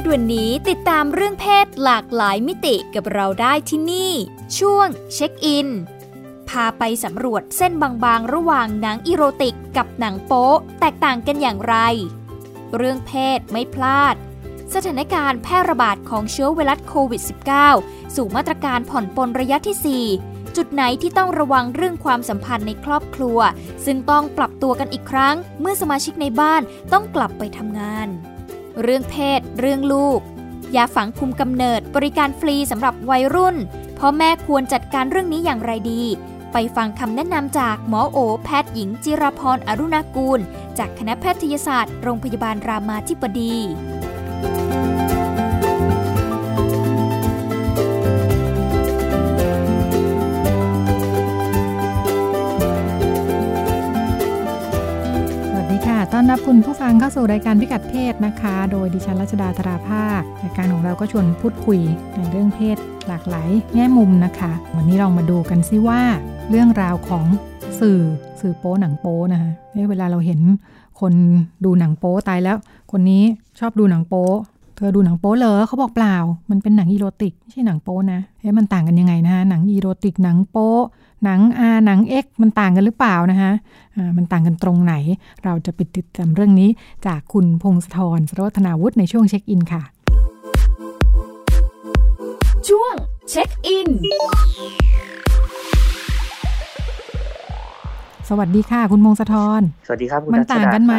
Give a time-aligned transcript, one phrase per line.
[0.00, 4.12] ศวันนี้ติดตามเรื่องเพศหลากหลายมิติกับเราได้ที่นี่
[4.58, 5.68] ช่วงเช็คอิน
[6.48, 10.48] พาไปสำรวจเส้นบางๆ ระหว่างหนังอีโรติกกับหนังโป๊
[10.80, 11.76] แตกต่างกันอย่างไร
[12.76, 14.14] เรื่องเพศไม่พลาด
[14.74, 17.22] สถานการณ์แพร่ระบาดของเชื้อไวรัสโควิด
[17.68, 23.38] -19 สู่มาตรการผ่อนปลนระยะที่ 4 จุดไหนที่ต้องระวังเรื่องความสัมพันธ์ในครอบครัว
[23.84, 26.62] ซึ่งต้องปรับตัวกันอีกครั้ง เมื่อสมาชิกในบ้าน
[26.92, 28.10] ต้องกลับไปทำงาน
[28.82, 30.20] เรื่องเพศ เรื่องลูก
[30.76, 33.56] ยาฝังคุมกำเนิดบริการฟรีสำหรับวัยรุ่น
[33.98, 36.02] พ่อแม่ควรจัดการเรื่องนี้อย่างไรดี
[36.52, 40.40] ไปฟังคำแนะนำจากหมอโอ แพทย์หญิงจิรพรอรุณากูล
[40.78, 43.54] จากคณะแพทยศาสตร์ โรงพยาบาลรามาธิบดี
[56.20, 61.80] ต้อนรับคุณผู้ฟังเข้าสู่รายการพิกัดเพศนะคะ โดยดิฉันรัชดาธราภาครายการของเราก็ชวนพูดคุย
[62.16, 62.76] ในเรื่องเพศ
[63.08, 66.00] หลากหลายแง่มุมนะคะ วันนี้ลองมาดูกันซิว่า
[66.50, 67.24] เรื่องราวของ
[67.80, 68.00] สื่อ
[68.40, 69.50] สื่อโป๊หนังโป๊นะคะ
[69.90, 70.40] เวลาเราเห็น
[71.00, 71.12] คน
[71.64, 72.56] ดูหนังโป๊ตายแล้ว
[72.92, 73.22] คนนี้
[73.58, 74.28] ชอบดูหนังโป๊
[74.78, 76.16] เธอดูหนังโป๊เหรอเขาบอกเปล่า
[76.50, 80.72] มันเป็นหนังอีโรติกไม่ใช่หนังโป๊นะเฮ้มันต่างกันยังไงนะหนังอีโรติกหนังโป๊
[81.24, 84.94] หนังอาหนัง X มันต่างกันหรือเปล่านะคะะมันต่างกันตรงไหน
[85.44, 86.68] เราจะไปติดตามเรื่องนี้
[87.06, 89.82] จากคุณพงศธรสรวัฒนาวุฒิในช่วงเช็คอินค่ะ
[92.68, 92.94] ช่วง
[93.30, 93.88] เช็คอิน
[98.28, 100.94] สวัสดีค่ะ คุณพงศธรสวัสดีครับมันต่างกันไหม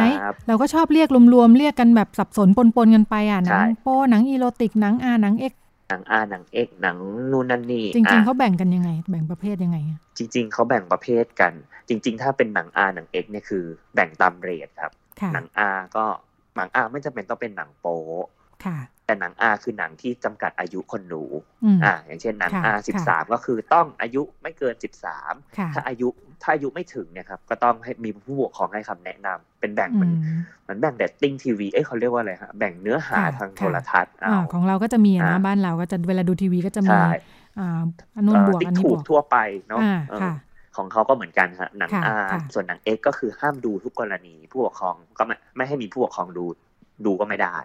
[0.48, 5.52] เราก็ชอบเรียกรวมๆเรียกกันแบบสับสนปนๆกันไปอะหนังโป้หนังอีโรติกหนังอาหนังเอ็ก
[5.88, 6.96] หนัง R หนัง X หนัง
[7.30, 9.78] นู่นนั่นนี่จริง ๆเขาแบ่งกันยังไง แบ่งประเภทยังไง
[10.18, 11.52] จริง ๆเขาแบ่งประเภทกัน
[11.88, 13.64] จริง ๆ ถ้าเป็นหนัง R หนัง X เนี่ยคือ
[13.94, 14.92] แบ่งตาม rate ครับ
[15.34, 16.04] หนัง R ก็
[16.56, 17.98] หนัง R ไม่จำเป็นต้องเป็นหนังโป๊
[19.06, 21.24] แต่หนัง R คือหนังที่จำกัดอายุคนดู
[21.84, 25.32] อ่าอย่างเช่นหนัง R สิบสามก็คือต้องอายุไม่เกินสิบสาม
[25.74, 26.08] ถ้าอายุ
[26.42, 30.12] ถ้าอายุไม่ถึงเนี่ยครับก็ต้องให้มีผู้ปกครองให้คำแนะนำเป็นแบ่งเหมือน
[30.62, 36.96] เหมือนแบ่งเดตติ้งทีวีเอ้เขาเรียกว่าอะไรฮะแบ่งเนื้อหาทางโทรทัศน์อของเราก็จะมีนะบ้านเราก็จะเวลาดูทีวีก็จะมี
[37.58, 37.82] อ่า
[38.16, 39.36] อันนู้นบวกอันนี้บวกทั่วไป
[39.68, 39.80] เนาะ
[40.76, 42.14] ของเขาก็เหมือนกันฮะหนังอา
[42.54, 46.44] ส่วนหนังเอ็กก็คือห้ามดูทุกกรณี ผู้ปกครองก็ไม่ไม่ให้มีผู้ปกครองดู
[47.06, 47.56] ดูก็ไม่ได้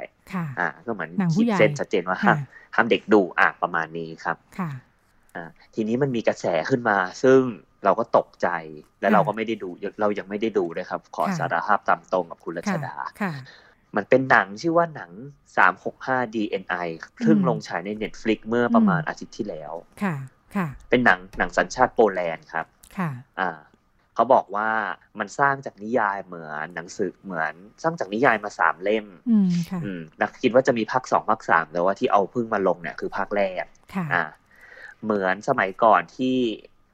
[0.59, 2.37] อ่า ก็เหมือนขีดเส้นชัดเจนว่าห้าม
[2.75, 4.81] ห้ามเด็กดู อะ ประมาณนี้ครับ ค่ะอ่า
[5.75, 7.40] ทีนี้มันมีกระแสขึ้นมา ซึ่ง
[7.85, 8.47] เราก็ตกใจ
[9.01, 9.69] และเราก็ไม่ได้ดู
[10.01, 12.96] เรายังไม่ได้ดูเลยครับ ขอสารภาพตามตรงกับคุณรัชดา
[13.96, 15.12] มันเป็นหนังชื่อว่าหนัง
[15.73, 16.88] 365 DNI
[17.25, 19.73] ซึ่งลงฉายใน Netflix เมื่อประมาณอาทิตย์ที่แล้ว
[20.03, 20.16] ค่ะ
[20.56, 22.66] ค่ะ เป็นหนังหนังสัญชาติโปแลนด์ครับ
[22.97, 23.09] ค่ะ
[23.40, 23.59] อ่า
[24.16, 24.69] เขาบอกว่า
[25.19, 27.53] มันสร้างจากนิยายเหมือนหนังสือเหมือน
[27.84, 33.66] สร้างจากนิยายมาสามเล่ม อืมค่ะอืมแล้วคิดว่าจะมีภาคสองภาคสามแต่ว่าที่เอาพึ่งมาลงเนี่ยคือภาคแรก
[33.96, 34.23] ค่ะอ่า
[35.03, 36.35] เหมือนสมัยก่อนที่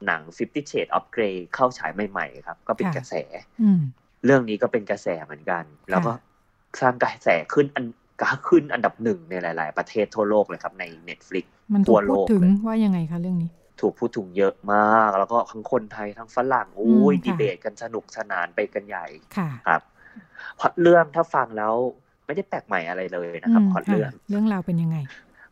[0.05, 3.13] หนัง Fifty Shades of Grey เข้าฉายใหม่ ๆ ครับ ก็เป็นกระแส
[4.25, 6.11] เรื่องนี้ก็เป็นกระแสเหมือนกัน แล้วก็
[6.81, 7.85] สร้างกระแสขึ้นอัน
[8.21, 11.45] ก็ขึ้นอันดับหนึ่งในหลาย ๆ ประเทศทั่วโลกเลยครับใน Netflix
[11.87, 13.49] ทั่วโลกถึงว่ายังไงคะเรื่องนี้
[13.81, 19.07] ถูกพูดถึงเยอะมาก แล้วก็ทั้งคนไทยทั้งฝรั่งโอ้ยดีเบตกันสนุกสนานไปกันใหญ่
[19.67, 19.81] ครับ
[20.59, 21.73] พอเรื่องถ้าฟังแล้ว
[22.25, 24.97] ไม่ได้แปลกใหม่อะไรเลยนะครับพอเรื่องเรื่องราวเป็นยังไง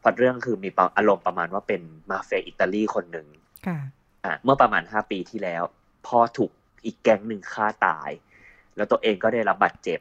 [0.02, 3.28] พอเรื่องคือมีอารมณ์ประมาณว่าเป็นมาเฟียอิตาลีคนหนึ่ง
[3.68, 3.78] ค่ะ
[4.26, 5.64] อ่าเมื่อประมาณห้าปีที่แล้ว
[6.08, 6.52] พ่อถูก
[6.86, 8.09] อีกแก๊งหนึ่งฆ่าตาย
[8.76, 10.00] แล้วตัวเองก็ได้รับบาดเจ็บ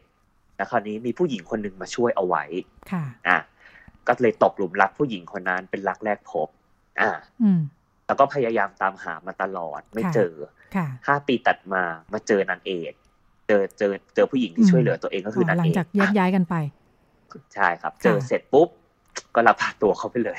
[0.56, 2.44] แล้วคราวนี้มีผู้หญิงคนหนึ่งมาช่วยเอาไว้
[2.92, 3.38] ค่ะอะ
[4.06, 6.48] ก็เลยตกหลุมรักผู้หญิงคนนั้นเป็นรักแรกพบ
[7.00, 7.10] อ่า
[8.06, 10.32] แล้วก็พยายามตามหามาตลอดไม่เจอ
[11.06, 11.82] ห้าปีตัดมา
[12.12, 12.92] มาเจอนางเอก
[13.48, 16.54] เจอเจอเจอผู้หญิงที่ช่วยเหลือตัวเองก็คือนางเอกหลังจากแยกย้ายกันไป
[17.54, 18.68] ใช่ครับ เจอเสร็จปุ๊บ
[19.34, 20.38] ก็รับพาตัวเขาไปเลย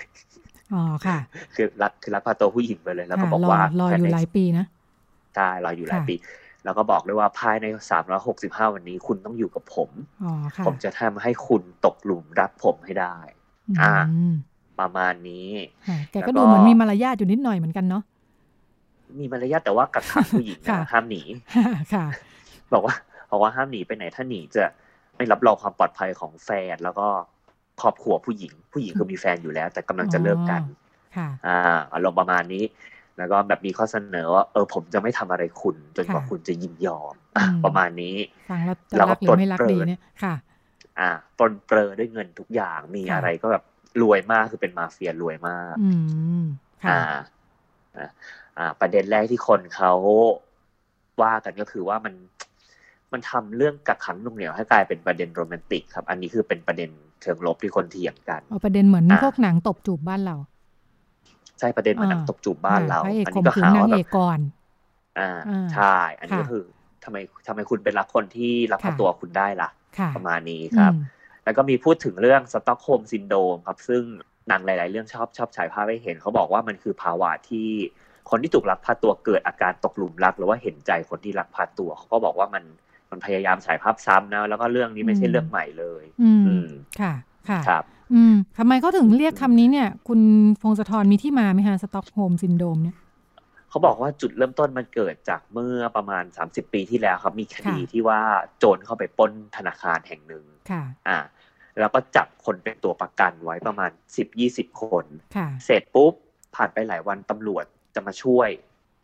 [0.74, 1.18] อ๋อค่ะ
[1.56, 4.66] คือรักคือรักพาตัวผู้หญิงไปเลย แล้วก็บอกว่ารออยู่หลายปีนะ
[5.36, 6.16] ใช่รออยู่หลายปี
[6.64, 9.90] แล้วก็บอกด้วยว่าภายในสามร้อยหกสิบห้าวันนี้คุณต้องอยู่กับผม
[10.66, 13.18] ผมจะทำให้คุณตกหลุมรักผมให้ได้
[13.81, 13.94] อ่า
[14.80, 15.50] ประมาณนี้
[16.12, 18.04] แกก็ดูเหมือนมีมารยาทอยู่นิดหน่อยเหมือนกันเนาะ
[19.20, 21.22] มีมารยาทแต่ว่ากักขังผู้หญิงนะห้ามหนี
[21.94, 22.06] ค่ะ
[22.74, 22.96] บอกว่า
[23.31, 24.64] บอกว่าห้ามหนีไปไหนถ้าหนีจะ
[25.16, 27.08] ไม่รับรองความปลอดภัยของแฟนแล้วก็
[27.81, 30.62] ครอบครัวผู้หญิง ผู้หญิงคือมีแฟนอยู่แล้ว แต่กำลังจะเลิกกัน
[31.48, 31.58] อ่า
[31.94, 32.64] อารมณ์ประมาณนี้
[33.18, 37.14] แล้วก็แบบมีข้อเสนอว่าเออผมจะไม่ทำอะไรคุณ จนกว่าคุณจะยินยอม
[37.66, 38.16] ประมาณนี้
[38.50, 40.36] ฟังแล้วจะรักหรือไม่รักดีเนี่ยค่ะ
[41.00, 43.64] อ่าปนเปลือด้วยเงินทุกอย่างมีอะไรก็แบบ
[44.02, 45.92] รวยมากคือเป็นมาเฟียรวยมากอื
[46.42, 46.46] ม
[46.90, 47.02] อ่า
[48.58, 49.94] อ่า ประเด็นแรกที่คนเขา
[51.22, 52.14] ว่ากันก็คือว่ามัน
[53.14, 56.90] มันทำเรื่องกักขังหน่วงเหนี่ยวให้กลายเป็นประเด็นโรแมนติกครับ อันนี้คือเป็นประเด็น
[57.21, 60.36] เชิงลบที่คนเถียงกันเอาประเด็นเหมือนพวกหนังตบจูบบ้านเรา
[61.60, 64.39] ใช่ประเด็นเหมือนหนังตบจูบบ้านเรา อันนี้ก็ข่าวแบบก่อน
[65.19, 65.31] อ่า
[65.74, 66.63] ใช่ อันนี้ก็คือ
[67.04, 67.18] ทำไม
[67.48, 69.69] ทำไมคุณเป็นรักคนที่ลักตัวคุณได้ล่ะ
[70.16, 70.94] ประมาณนี้ครับ
[71.44, 74.04] แล้วก็มีพูดถึงเรื่อง Stockholm syndrome ครับ ซึ่ง
[74.48, 77.69] หนังหลาย ๆ เรื่องชอบชอบฉายภาพให้เห็น เขาบอกว่ามันคือภาวะที่
[78.30, 82.63] คนที่ถูกลักพาตัวเกิดอาการตกหลุมรัก หรือว่าเห็นใจคนที่ลักพาตัว เขาก็บอกว่ามัน
[83.11, 86.65] มันพยายามฉายภาพซ้ำนะ แล้วก็เรื่องนี้ไม่ใช่เรื่องใหม่เลย อืม
[87.00, 87.13] ค่ะ
[87.50, 87.83] ค่ะครับ
[88.13, 90.19] อืมทำไมเขาถึงเรียกคำนี้เนี่ย คุณ
[90.61, 92.97] พงศธรมีที่มาไหมฮะ Stockholm syndrome เนี่ย
[93.69, 98.21] เขาบอกว่าจุดเริ่มต้นมันเกิดจากเมื่อประมาณสามสิบปีที่แล้วครับ มีคดีที่ว่า
[98.57, 101.17] โจรเข้าไปปล้นธนาคารแห่งหนึ่งค่ะ อ่า
[101.79, 106.13] แล้วก็จับคนเป็นตัวประกันไว้ประมาณสิบยี่สิบคนค่ะเสร็จปุ๊บ
[106.56, 107.65] ผ่านไปหลายวันตำรวจ
[107.95, 108.50] จะมาช่วย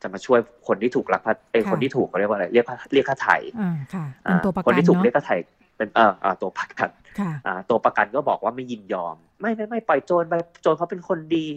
[0.05, 5.35] จะมาช่วยคนที่ถูกลักพาเอคนที่ถูกเขาเรียกว่าอะไรเรียกเรียกค่าไถ่อ่าค่ะเป็นตัวประกันคนที่ถูกเรียกค่าไถ่
[5.77, 11.47] เป็นเออตัวประกันค่ะอ่าตัวประกันก็บอกว่าไม่ยินยอม ไม่ไม่ไม่ปล่อยโจรไปโจรเขาเป็นคนดี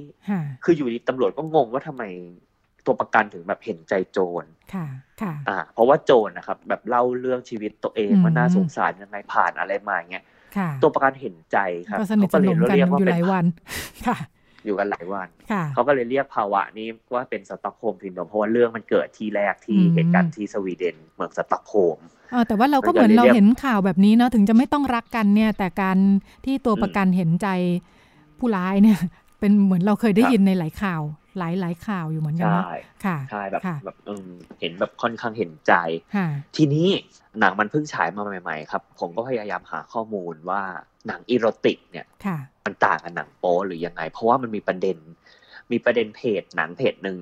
[0.65, 2.03] คืออยู่ดีตำรวจก็งงว่าทำไม
[2.87, 4.87] ตัวประกันถึงแบบเห็นใจโจรค่ะ
[5.23, 10.25] ค่ะอ่าเพราะว่าโจรนะครับ แบบเล่าเรื่องชีวิตตัวเองว่าน่าสงสารยังไงผ่านอะไรมาเงี้ย
[10.83, 11.59] ตัวประกันเห็นใจ
[11.89, 13.47] ครับเขาก็เลยเรียกว่าเป็นวัน
[14.07, 14.17] ค่ะ
[14.65, 15.29] อยู่กันหลายวัน
[15.75, 21.99] เขาก็เลยเรียกภาวะนี้ว่าเป็น Stockholm syndrome เพราะว่าเรื่องมันเกิดที่แรกที่เหตุการณ์ที่สวีเดนเมืองสต็อกโฮล์ม
[22.47, 25.99] แต่ว่าเราก็เหมือนเราเห็นข่าวแบบนี้เนาะถึงจะไม่ต้องรักกันเนี่ย แต่การ
[26.45, 27.49] ที่ตัวประกันเห็นใจ
[28.39, 28.99] ผู้ร้ายเนี่ย
[29.41, 31.03] เป็นเหมือนเราเคยได้ยินในหลายข่าว
[31.39, 32.65] หลายหลายข่าวอยู่เหมือนกันนะ
[33.05, 33.97] ค่ะใช่แบบแบบ
[34.61, 35.73] เห็นแบบค่อนข้างเห็นใจ
[36.57, 36.89] ทีนี้
[37.41, 40.63] หนังมันเพิ่งฉายมาใหม่ ๆ ครับ ผมก็พยายามหาข้อมูลว่า
[41.07, 42.07] หนังอีโรติกเนี่ย
[42.65, 44.99] มันต่างกับหนังโป๊หรือยังไง เพราะว่ามันมีประเด็น
[45.73, 47.19] มีประเด็นเพจหนังเพจหนึ่ง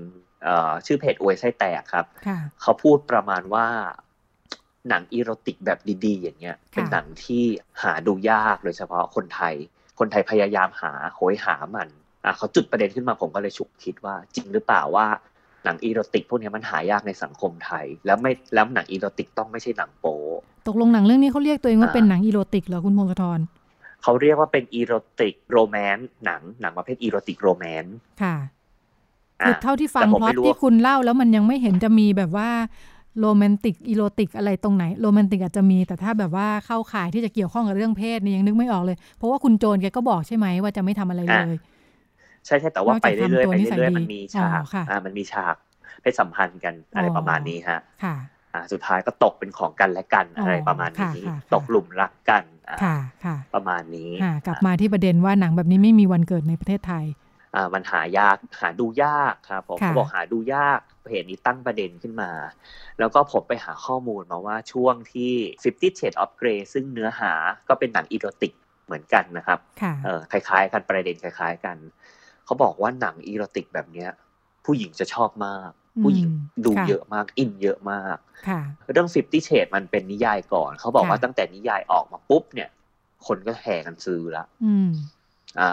[0.87, 2.07] ชื่อเพจอวยไส้แตกครับ
[2.63, 3.67] เขาพูดประมาณว่า
[4.89, 7.45] หนังอีโรติกแบบดีๆ อย่างเงี้ย เป็นหนังที่
[7.83, 9.55] หาดูยากโดยเฉพาะคนไทย
[9.99, 12.06] คนไทยพยายามหาโหยหามันอะ
[12.37, 15.07] เขาจุดประเด็นขึ้นมาผมก็เลยฉุกคิดว่าจริงหรือเปล่าว่า
[15.65, 20.17] หนังอีโรติกพวกนี้มันหายากในสังคมไทย แล้วไม่แล้วหนังอีโรติกต้องไม่ใช่หนังโป๊
[20.67, 23.41] ตกลงหนังเรื่องนี้เขาเรียกตัวเองว่าเป็นหนังอีโรติกเหรอคุณพงศธร
[24.03, 28.37] เขาเรียกว่าเป็น erotic romance หนังหนังประเภท erotic romance ค่ะ
[29.41, 32.51] คือเท่าที่ฟังพล็อตที่คุณเล่าแล้วมันยังไม่เห็นจะมีแบบว่า
[33.21, 41.57] โรแมนติกอีโรติกอะไรตรงไหนโรแมนติกอาจจะมีแต่ถ้าแบบว่าเข้าข่ายที่จะเกี่ยวข้องกับเรื่องเพศนี่ยังนึกไม่ออกเลย เพราะว่าคุณโจนแกก็บอกใช่ไหมว่าจะไม่ทำอะไรเลย
[42.47, 45.57] ใช่ใช่แต่ว่าไปเรื่อยๆไปเรื่อยๆมันมีฉากอ่ามันมีฉาก
[46.01, 48.17] เพศสัมพันธ์กันอะไรประมาณนี้ฮะค่ะ
[48.73, 52.45] สุดท้ายก็ตกเป็นของกันและกันอะไรประมาณนี้ ตกหลุมรักกัน
[52.83, 54.11] ค่ะค่ะประมาณนี้
[54.47, 57.05] กลับมาที่ประเด็นว่าหนังแบบนี้ไม่มีวันเกิดในประเทศไทย
[57.55, 62.31] อ่ามันหายากหาดูยากครับผมเขาบอกหาดูยากเพจนี้ตั้งประเด็นขึ้นมา
[62.99, 65.33] แล้วก็ผมไปหาข้อมูลมาว่าช่วงที่
[65.63, 67.33] Fifty Shades of Grey ซึ่งเนื้อหา
[67.69, 68.53] ก็เป็นหนังอีโรติก
[68.87, 69.59] เหมือนกันนะครับ
[70.05, 71.77] เออคล้ายๆกันประเด็นคล้าย ๆ กัน
[72.47, 74.11] เขาบอกว่าหนังอีโรติกแบบเนี้ย
[74.65, 75.71] ผู้หญิงจะชอบมาก
[76.03, 76.29] ผู้หญิง
[76.65, 78.17] ดูเยอะมาก อินเยอะมาก
[78.93, 82.69] เรื่อง Fifty Shades มันเป็นนิยายก่อน เขาบอกว่าตั้งแต่นิยายออกมาปุ๊บเนี่ย
[83.27, 84.45] คนก็แห่กันซื้อละ
[85.61, 85.71] อ่า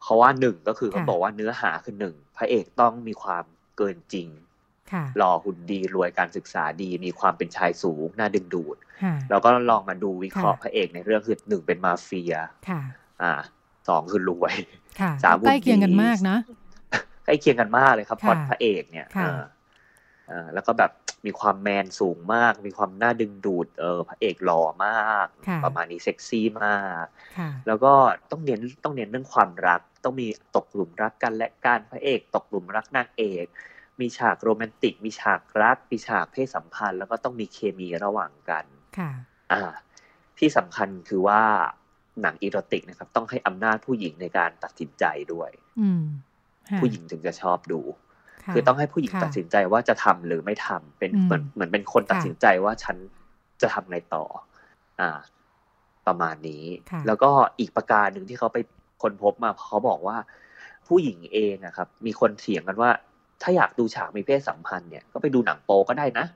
[0.00, 3.44] เพราะว่าหนึ่งก็คือเขาบอกว่าเนื้อหาคือหนึ่งพระเอกต้องมีความ
[3.76, 4.28] เกินจริง
[5.16, 8.76] หล่อหุ่นดีรวยการศึกษาดีมีความเป็นชายสูง น่าดึงดูด
[9.30, 12.34] แล้วก็ลองมาดูวิเคราะห์พระเอกในเรื่องคือหนึ่งเป็นมาเฟีย
[13.22, 13.32] อ่า
[13.88, 14.54] สองคือรวย
[15.24, 16.38] สามใกล้เคียงกันมากนะ
[17.24, 20.92] ใกล้เคียงกันมากเลยครับพอดพระเอกเนี่ยอ่าแล้วก็แบบ
[21.26, 25.26] มีความแมนสูงมาก มีความน่าดึงดูดเออพระเอกหล่อมาก
[25.64, 27.06] ประมาณนี้เซ็กซี่มาก
[27.66, 27.92] แล้วก็
[28.30, 30.26] ต้องเน้นต้องเน้นเรื่องความรัก ต้องมี
[30.56, 33.46] ตกหลุมรักกันและการพระเอก ตกหลุมรักนางเอก
[34.00, 38.64] มีฉากโรแมนติก มีฉากรัก มีฉากเพศสัมพันธ์ แล้วก็ต้องมีเคมีระหว่างกัน
[38.98, 39.10] ค่ะ
[39.52, 39.62] อ่า
[40.38, 41.42] ที่สำคัญคือว่า
[42.22, 45.88] หนังอีโรติกนะครับ ต้องให้อำนาจผู้หญิงในการตัดสินใจด้วยอื
[46.80, 47.80] ผู้หญิงถึงจะชอบดู
[48.54, 52.96] คือต้องให้ผู้หญิงตัดสินใจว่าจะทำหรือไม่ทำเป็นเหมือนเหมือนเป็นคนตัดสินใจว่าฉัน
[53.62, 54.24] จะทำไงต่อ
[55.00, 55.10] อ่า
[56.06, 56.64] ประมาณนี้
[57.06, 58.58] แล้วก็อีกประการหนึ่งที่เขาไป
[59.02, 60.16] ค้นพบมาเขาบอกว่า
[60.88, 62.90] ผู้หญิงเองอะครับ มีคนเถียงกันว่า
[63.42, 66.26] ถ้าอยากดูฉากมีเพศสัมพันธ์เนี่ยก็ไปดูหนังโป๊ก็ได้นะ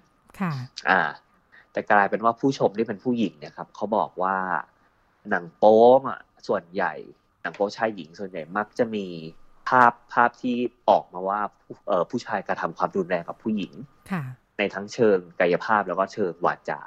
[0.41, 0.53] ค่ะ
[0.89, 1.01] อ่า
[1.73, 4.37] แต่กลายเป็นว่าผู้ชมที่เป็นผู้หญิงเนี่ยครับเขาบอกว่า
[5.31, 6.93] หนังโป๊อะส่วนใหญ่
[7.43, 9.07] หนังโป๊ชายหญิงส่วนใหญ่มักจะมี
[9.69, 10.57] ภภาพภาพที่
[10.89, 11.41] ออกมาว่า
[11.89, 13.73] เออผู้ชายกระทำความรุนแรงกับผู้หญิง
[14.11, 14.23] ค่ะ
[14.59, 16.81] ในทั้งเชิงกายภาพแล้วก็เชิงวาจา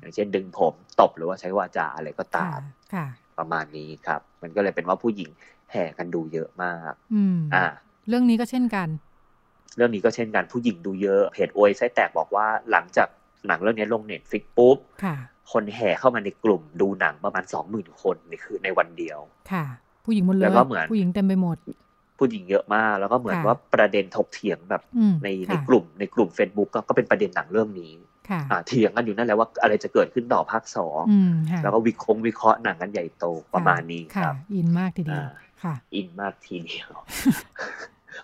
[0.00, 2.60] อย่างเช่นดึงผมตบหรือว่าใช้วาจาอะไรก็ตาม
[2.94, 3.06] ค่ะ
[3.38, 5.30] ประมาณนี้ครับ มันก็เลยเป็นว่าผู้หญิง
[5.70, 7.64] แห่กันดูเยอะมากอืมอ่า
[8.08, 8.88] เรื่องนี้ก็เช่นกัน
[9.76, 13.08] เรื่องนี้ก็เช่นกันผู้หญิงดูเยอะเพจโอยไส้แตกบอกว่าหลังจาก
[13.46, 14.76] หนังเรื่องนี้ลง Netflix ปุ๊บ
[15.52, 19.18] คนแห่เข้ามาในกลุ่มดูหนังประมาณสองหมื่นคนในคือในวันเดียว
[19.52, 19.64] ค่ะ
[20.04, 21.56] ผู้หญิงหมดเลยแล้วก็เหมือนผู้หญิงเต็มไปหมด
[22.18, 24.82] ผู้หญิงเยอะมาก แล้วก็เหมือนว่าประเด็นถกเถียงแบบ
[25.24, 27.92] ในในกลุ่มในกลุ่มเฟซบุ๊กก็เป็นประเด็นหนังเรื่องนี้
[28.68, 31.02] เถียงกันอยู่นั่นแหละว่าอะไรจะเกิดขึ้นต่อภาคสอง
[31.62, 35.24] แล้วก็วิเคราะห์วิเคราะห์หนังกันใหญ่โตประมาณนี้ครับอินมากทีเดียว
[35.62, 36.90] ค่ะ อินมากทีเดียว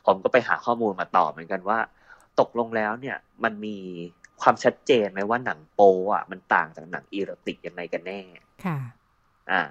[0.06, 1.78] ผมก็ไปหาข้อมูลมาต่อเหมือนกันว่า
[2.40, 3.76] ตกลงแล้วเนี่ยมันมี
[4.42, 5.80] ความชัดเจนไหมว่าหนังโป๊
[6.12, 8.20] อะมันต่างจากหนังอีโรติกยังไงกันแน่
[8.64, 8.78] ค่ะ
[9.50, 9.62] อ่า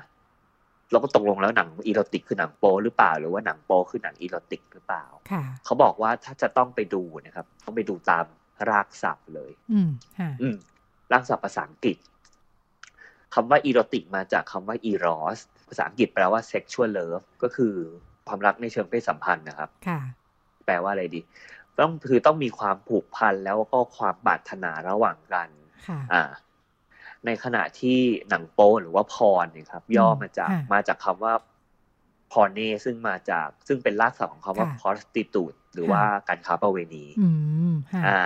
[0.91, 8.25] เราก็ตกลงแล้วหนังอีโรติกคือหนังโป๊หรือเปล่า หรือว่าหนังโป๊คือหนังอีโรติกหรือเปล่า ค่ะ เขาบอกว่าถ้าจะต้องไปดูนะครับ ต้องไปดูตาม
[8.69, 10.55] รากศัพท์เลย อืมค่ะอืม
[11.12, 11.97] รากศัพท์ภาษาอังกฤษ
[13.33, 17.74] คำว่าอีโรติกมาจากคำว่าอีรอสภาษาอังกฤษแปลว่า sexual love ก็คือ
[18.27, 20.00] ความรักในเชิงเพศสัมพันธ์นะครับ ค่ะ
[20.65, 21.19] แปลว่าอะไรดี
[21.79, 25.50] ต้องคือต้องมีความผูกพันแล้วก็ความปรารถนาระหว่างกัน
[26.13, 26.24] อ่า
[27.25, 31.34] ในขณะที่หนังโป๊หรือว่าพรเนี่ยครับ ย่อมาจากมาจากคำว่า
[32.31, 37.05] พรเนซึ่งมาจากซึ่งเป็นรากศัพท์ของคำว่า prostitute หรือว่าการค้าประเวณี
[38.07, 38.19] อ่า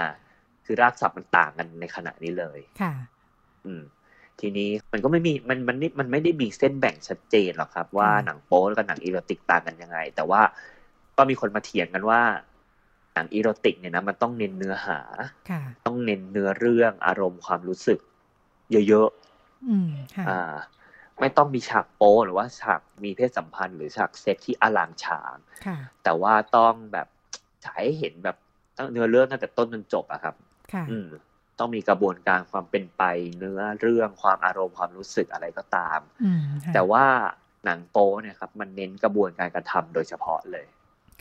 [0.66, 2.94] คือรากศัพท์มันต่างกันในขนาดนี้เลยค่ะ
[3.66, 3.84] อืม
[4.40, 10.42] ทีนี้มันก็ไม่มีมันมันมันไม่ได้มีเส้นแบ่งชัดเจนหรอกครับ ว่าหนังโป๊กับหนังอีโรติกต่างกันยังไง แต่ว่า
[11.18, 12.22] ก็มีคนมาเถียงกันว่า
[13.14, 15.00] หนังอีโรติกเนี่ยนะมันต้องเน้นเนื้อหา
[15.86, 18.00] ต้องเน้นเนื้อเรื่องอารมณ์ความรู้สึก
[18.88, 20.54] เยอะๆอ่า
[21.20, 25.36] ไม่ต้องมีฉากโป๊หรือว่าฉากมีเพศสัมพันธ์ หรือฉากเซ็กซ์ที่อลังการ
[26.04, 27.08] แต่ว่าต้องแบบ
[27.66, 28.38] ฉายให้เห็นแบบ
[28.78, 30.36] ตั้งเนื้อเรื่องตั้งแต่ต้นจนจบอะครับ
[30.90, 31.08] อืม
[31.60, 33.04] ต้องมีกระบวนการความเป็นไป
[33.38, 36.00] เนื้อเรื่องความอารมณ์ความรู้สึกอะไรก็ตาม
[36.74, 37.06] แต่ว่า
[37.66, 40.66] หนังโป๊เนี่ยครับ มันเน้นกระบวนการกระทำโดยเฉพาะเลย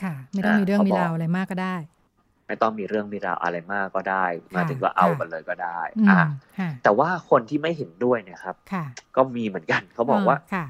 [0.03, 1.77] ค่ะ ไม่ต้องมีเรื่องมีราวอะไรมากก็ได้
[2.47, 4.25] ไม่ต้องมีเรื่องมีราวอะไรมากก็ได้
[4.57, 6.21] มาถึงก็เอากันเลยก็ได้อ่า
[6.83, 8.57] แต่ว่าคนที่ไม่เห็นด้วยเนี่ยครับ
[9.17, 10.65] ก็มีเหมือนกันเขาบอกว่าค่ะ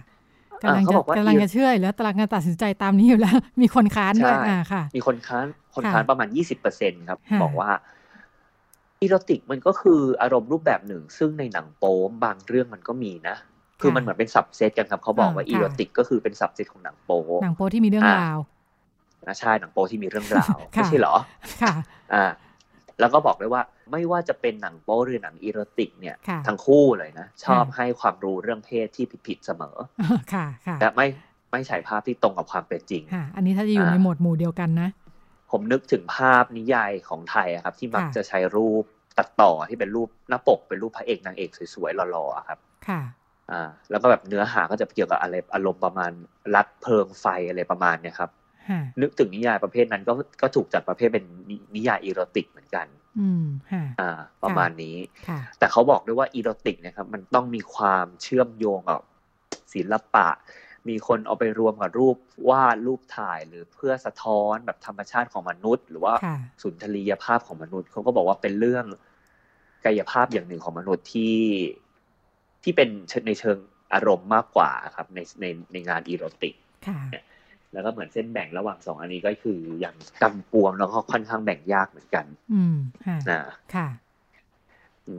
[0.63, 7.71] กำลังจะกำลังจะเชื่อแล้วกำลังจะตัดสินใจตามนี้อยู่แล้ว มีคนค้านด้วยอ่าค่ะ มีคนค้านคนค้านประมาณยี่สิบเปอร์เซ็นต์ครับ บอกว่า
[9.03, 11.95] อีโรติกมันก็คืออารมณ์รูปแบบหนึ่ง ซึ่งในหนังโป๊
[12.25, 13.37] บางเรื่องมันก็มีนะ
[13.81, 18.39] คือมันเหมือนเป็น subset กันครับ เขาบอกว่าอีโรติกก็คือเป็น subset ของหนังโป๊หนังโป๊ที่มีเรื่องราว
[19.27, 21.15] นะใช่หนังโป๊ที่มีเรื่องราวไม่ใช่หรอ
[21.63, 21.75] ค่ะ
[22.15, 22.25] อ่า
[23.01, 23.63] แล้วก็บอกเลยว่า
[23.93, 29.77] ไม่ว่าจะเป็นหนังโป๊หรือหนังอีโรติกเนี่ยทั้งคู่เลยนะ ชอบให้ความรู้เรื่องเพศที่ผิดๆเสมอ
[30.33, 31.07] ค่ะค่ะแต่ไม่
[31.51, 34.89] ไม่ฉายภาพที่ตรงกับความเป็นจริงค่ะอันนี้ถ้าจะอยู่ในหมวดหมู่เดียวกันนะ
[35.51, 38.85] ผมนึกถึงภาพนิยายของไทยครับ ที่มักจะใช้รูป
[39.19, 42.59] ตัดต่อที่เป็นรูปหน้าปกเป็นรูปพระเอกนางเอกสวยๆหล่อๆครับ
[42.89, 43.01] ค่ะ
[43.51, 46.13] อ่าแล้วก็แบบเนื้อหาก็จะเกี่ยวกับอะไรอารมณ์ประมาณ
[46.57, 48.31] รักเพลิงไฟอะไรประมาณเนี้ยครับ
[49.01, 50.13] นึกถึงนิยายประเภทนั้นก็
[50.43, 51.25] ก็ถูกจัดประเภทเป็น
[51.75, 52.87] นิยายอีโรติกเหมือนกัน
[53.21, 53.47] อืม
[54.01, 54.97] อ่า ประมาณนี้
[55.59, 59.01] แต่เขาบอกด้วยว่าอีโรติกนะครับ มันต้องมีความเชื่อมโยงกับ
[59.75, 60.29] ศิลปะ
[60.89, 62.17] มีคนเอาไปรวมกับรูป
[62.49, 66.15] วาดรูปถ่ายหรือเพื่อสะท้อนแบบธรรมชาติของมนุษย์ หรือว่า
[66.63, 68.85] สุนทรียภาพของมนุษย์เขาก็บอกว่าเป็นเรื่อง
[69.85, 71.37] กายภาพอย่างหนึ่งของมนุษย์ที่
[72.63, 72.89] ที่เป็น
[73.27, 73.59] ในเชิง
[73.95, 76.55] อารมณ์มากกว่าครับ ในในในงานอีโรติก
[77.73, 82.77] แล้วก็เหมือนเส้นแบ่งระหว่างสองอันนี้ก็คืออย่างกำปวงแล้วก็ค่อนข้างแบ่งยากเหมือนกัน อืม
[83.31, 83.43] นะ
[83.75, 83.89] ค่ะ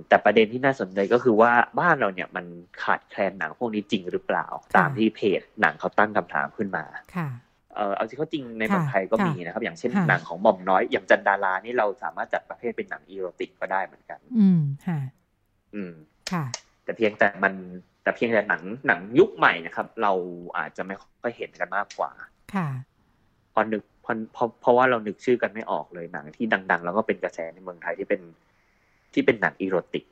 [0.10, 2.46] แต่ประเด็นที่น่าสนใจก็คือว่าบ้านเราเนี่ยมัน
[2.84, 4.46] ขาดแคลนหนังพวกนี้จริงหรือเปล่า
[4.78, 7.30] ตามที่เพจหนังเขาตั้งคำถามขึ้นมาค่ะ
[7.76, 15.00] เออเอาที่เขาจริงในเมืองไทยก็มีนะครับ อย่างเช่นหนังของหม่อมน้อยอย่างจันดารานี่เราสามารถจัดประเภทเป็นหนังอีโรติกก็ได้เหมือนกัน อืมค่ะ
[15.76, 15.94] อืม
[16.32, 16.44] ค่ะ
[16.84, 17.54] แต่เพียงแต่มัน
[18.04, 20.12] แต่เพียงแต่หนังหนังยุคใหม่นะครับ เรา
[20.58, 22.12] อาจจะไม่ค่อยเห็นกันมากกว่า
[22.56, 22.68] ค่ะ
[23.54, 28.22] พอนึกพอเพราะเพราะว่าเรานึกชื่อกันไม่ออกเลยหนังที่ดัง ๆ แล้วก็เป็นกระแสในเมืองไทยที่เป็น
[29.14, 30.04] ที่เป็นหนังอีโรติก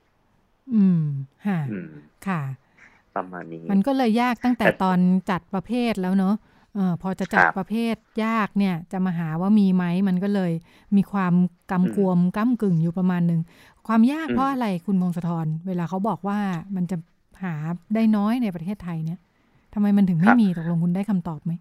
[0.75, 1.01] อืม
[1.45, 1.89] ค่ะอืม
[2.27, 2.41] ค่ะ
[3.15, 6.35] ประมาณนี้ มันก็เลยยากตั้งแต่ตอนจัดประเภทแล้วเนาะ
[6.75, 10.51] เออพอจะจัดประเภทยากเนี่ย จะมาหาว่ามีไหมมันก็เลย
[10.95, 11.33] มีความ
[11.71, 13.41] กำกวมก้ากึ่งอยู่ประมาณหนึ่ง
[13.87, 16.39] ความยากเพราะอะไรคุณพงศธรเวลาเขาบอกว่า
[16.75, 16.97] มันจะ
[17.43, 17.53] หา
[17.95, 19.19] ได้น้อยในประเทศไทยเนี่ย
[19.73, 21.53] ทำไมมันถึงไม่มีตกลงคุณได้คำตอบไหม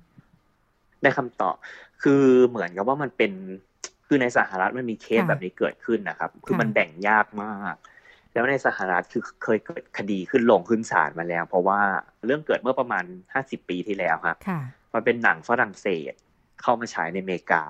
[1.02, 1.56] ได้คำตอบ
[2.02, 3.32] คือเหมือนกับว่ามันเป็น
[4.06, 7.74] คือในสหรัฐมันมีเคสแบบนี้เกิดขึ้นนะครับ คือมันแบ่งยากมาก
[8.32, 11.80] แล้วในสหรัฐคือเคยเกิดคดีขึ้นลงขึ้นศาลมาแล้ว เพราะว่า
[12.26, 14.36] เรื่องเกิดเมื่อประมาณห้าสิบปีที่แล้วครับ
[14.94, 16.12] มันเป็นหนังฝรั่งเศส
[16.62, 17.64] เข้ามาฉายในอเมริกา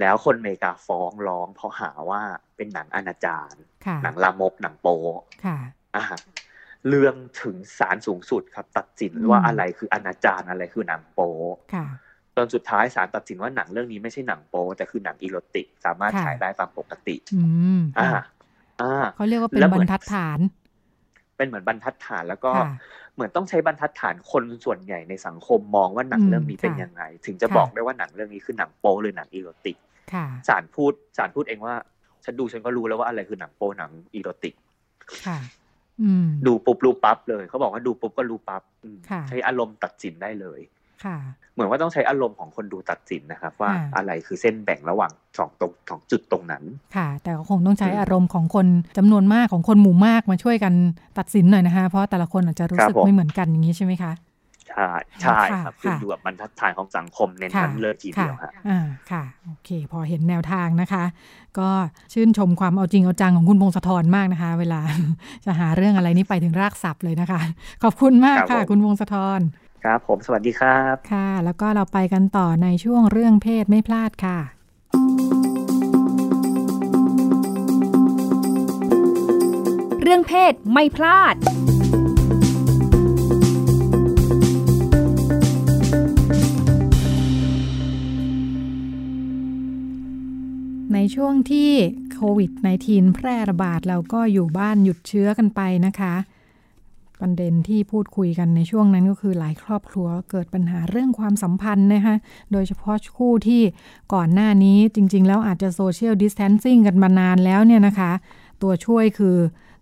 [0.00, 2.22] แล้วคนอเมริกาฟ้องร้อง เพราะหาว่า
[2.56, 3.54] เป็นหนังอนาจาร
[4.02, 4.98] หนังลามก หนังโป๊
[5.96, 6.04] อ่า
[6.88, 11.32] เรื่องถึงศาลสูงสุดครับ ตัดสินว่าอะไรคืออนาจารอะไรคือหนังโป๊
[12.38, 17.16] จนสุดท้ายศาลตัดสินว่าหนังเรื่องนี้ไม่ใช่หนังโป๊แต่คือหนังอีโรติก สามารถฉายได้ตามปกติ
[17.98, 18.08] อ่า
[18.80, 20.38] อ่าเขาเรียกว่าเป็นบรรทัดฐาน
[21.36, 22.52] เป็นเหมือนบรรทัดฐานแล้วก็
[23.14, 29.76] เหมือนต้องใช้บรรทัดฐานคนส่วนใหญ่ในสังคมมองว่าหนังเรื่องนี้เป็นยังไง ถึงจะบอกได้ว่าหนังเรื่องนี้คือหนังโป๊หรือหนังอีโรติก
[30.48, 31.74] ศาลพูดศาลพูดเองว่า
[32.24, 34.54] ฉันดูฉันก็รู้แล้วว่าอะไรคือหนังโป๊หนังอีโรติก
[36.46, 38.62] ดูปุ๊บรู้ปั๊บเลย เขาบอกว่าดูปุ๊บก็รู้ปั๊บ
[39.28, 40.60] ใช้อารมณ์ตัดสินได้เลย
[41.54, 46.64] เหมือนว่าต้องใช้อารมณ์ของคนดูตัดสินนะครับ ว่าอะไรคือเส้นแบ่งระหว่างสองตรงสองจุดตรงนั้น
[46.96, 48.66] ค่ะ แต่ก็คงต้องใช้อารมณ์ของคน
[48.98, 50.74] จำนวนมากของคนหมู่มากมาช่วยกัน
[51.18, 54.12] ตัดสินหน่อยนะคะ เพราะแต่ละคนอาจจะรู้สึกไม่เหมือนกันอย่างนี้ใช่ไหมคะ
[54.68, 54.90] ใช่
[55.22, 61.04] ใช่ครับคืออยู่กับบรรทัดฐานของสังคมเน้นทั้งเลยทีเดียวค่ะอ่าค่ะโอเค พอเห็นแนวทางนะคะ
[61.58, 61.68] ก็
[62.12, 64.80] ชื่นชมความเอาจริงเอาจังของคุณพงศธรมากนะคะ เวลา
[65.44, 67.40] จะหาเรื่องอะไรนี่ไปถึงรากศัพท์เลยนะคะ
[67.82, 69.40] ขอบคุณมากค่ะ คุณพงศธร
[69.82, 74.38] ครับผมสวัสดีครับ ค่ะ แล้วก็เราไปกันต่อในช่วงเรื่องเพศไม่พลาดค่ะ
[80.02, 81.34] เรื่องเพศไม่พลาด
[90.94, 91.70] ในช่วงที่
[92.12, 92.50] โควิด
[92.84, 96.14] -19 แพร่ระบาดเราก็อยู่บ้านหยุดเชื้อกันไปนะคะ
[97.20, 102.14] ประเด็นที่พูดคุยกันในช่วงนั้นก็คือหลายครอบครัวเกิดปัญหาเรื่องความสัมพันธ์นะคะ
[102.52, 103.62] โดยเฉพาะคู่ที่
[104.14, 108.12] ก่อนหน้านี้จริง ๆ แล้วอาจจะ social distancing กันมานานแล้วเนี่ยนะคะ
[108.62, 109.36] ตัวช่วยคือ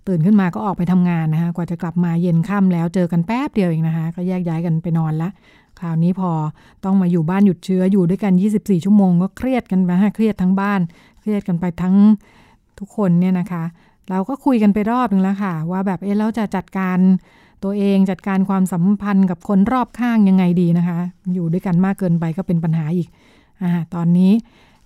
[0.07, 5.29] ตื่นขึ้นมาก็ออกไปทำงานนะคะ กว่าจะกลับมาเย็นค่ำแล้วเจอกันแป๊บเดียวเองนะคะ ก็แยกย้ายกันไปนอนละ
[5.81, 6.31] คราวนี้พอ
[6.85, 10.81] ต้องมาอยู่บ้านหยุดเชื้ออยู่ด้วยกัน 24 ชั่วโมงก็เครียดกันไปเครียดทั้งบ้าน
[11.21, 11.95] เครียดกันไปทั้ง
[12.79, 13.65] ทุกคนเนี่ยนะคะ
[14.11, 16.99] เราก็คุยกันไปรอบนึงแล้วค่ะ ว่าแบบเอ๊ะเราจะจัดการ
[17.65, 20.99] ตัวเองจัดการความสัมพันธ์กับคนรอบข้างยังไงดีนะคะ
[21.35, 23.09] อยู่ด้วยกันมากเกินไปก็เป็นปัญหาอีก
[23.63, 24.33] อ่าตอนนี้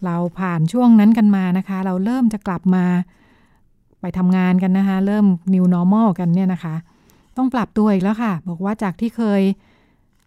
[0.04, 2.85] เราผ่านช่วงนั้นกันมานะคะ เราเริ่มจะกลับมา
[4.00, 6.74] ไปทำงานกันนะคะ เริ่ม new normal กันเนี่ยนะคะ
[7.37, 9.42] ต้องปรับตัวอีกแล้วค่ะ บอกว่าจากที่เคย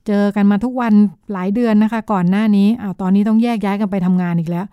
[0.08, 0.94] เจอกันมาทุกวัน
[1.34, 4.66] หลายเดือนนะคะ ก่อนหน้านี้อ้าวตอนนี้ต้องแยกย้ายกันไปทำงานอีกแล้ว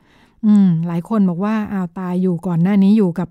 [0.47, 3.29] อืม หลายคนบอกว่าอ้าวตายอยู่ก่อนหน้านี้อยู่กับ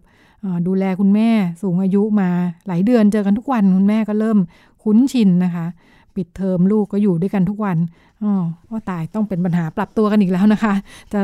[0.67, 1.29] ดูแลคุณแม่
[1.61, 2.29] สูงอายุมา
[2.67, 4.37] หลายเดือนเจอกันทุกวันคุณแม่ก็เริ่ม
[4.83, 5.65] คุ้นชินนะคะ
[6.15, 7.77] ปิดเทอมลูกก็อยู่ด้วยกันทุกวัน
[8.23, 10.73] อ๋อว่าตายต้องเป็นปัญหาปรับตัวกันอีกแล้วนะคะ
[11.13, 11.19] จะ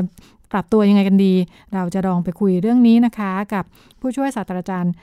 [0.51, 1.33] ปรับตัวยังไงกันดี
[1.73, 3.63] เราจะลองไปคุยเรื่องนี้นะคะ กับ
[3.99, 4.93] ผู้ช่วยศาสตราจารย์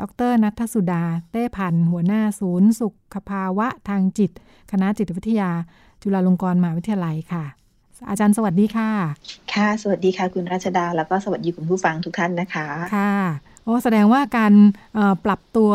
[0.00, 4.30] ดรนัทสุดา เต้พันธ์หัวหน้าศูนย์ สุขภาวะทางจิต
[4.70, 5.50] คณะจิตวิทยา
[6.02, 7.44] จุฬาลงกรณ์มหาวิทยาลัยค่ะ
[8.08, 8.90] อาจารย์สวัสดีค่ะ
[9.54, 13.14] ค่ะ สวัสดีค่ะ คุณราชดา แล้วก็สวัสดีคุณผู้ฟังทุกท่านนะคะ ค่ะ
[13.49, 14.52] โอ้แสดงว่าการ
[15.24, 15.72] ปรับตัว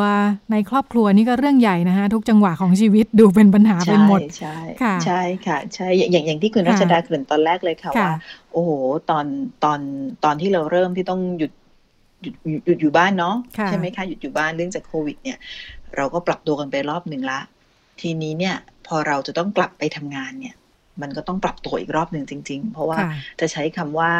[0.52, 8.14] ในครอบครัวนี่ก็เรื่องใหญ่นะคะทุกจังหวะของชีวิตดูเป็นปัญหาเป็นหมดใช่ค่ะใช่ค่ะใช่อย่างอย่างที่คุณรัชดาเกริ่นตอนแรกเลยค่ะว่า
[8.52, 8.70] โอ้โห
[9.10, 9.26] ตอน
[9.64, 9.80] ตอน
[10.24, 11.52] ตอนที่เราเริ่มที่ต้องหยุด
[12.22, 13.36] หยุดหยุดอยู่บ้านเนาะ
[13.68, 15.38] ใช่ไหมคะหยุดอยู่บ้านเรื่องจากโควิด เนี่ย
[15.96, 17.40] เราก็ปรับตัวกันไปรอบหนึ่งละ
[18.02, 18.56] ทีนี้เนี่ย
[18.88, 20.56] พอเราจะต้องกลับไปทำงานเนี่ย
[21.02, 22.98] มันก็ต้องปรับตัวอีกรอบหนึ่งจริง ๆ เพราะว่า
[23.40, 24.12] จะใช้คำว่า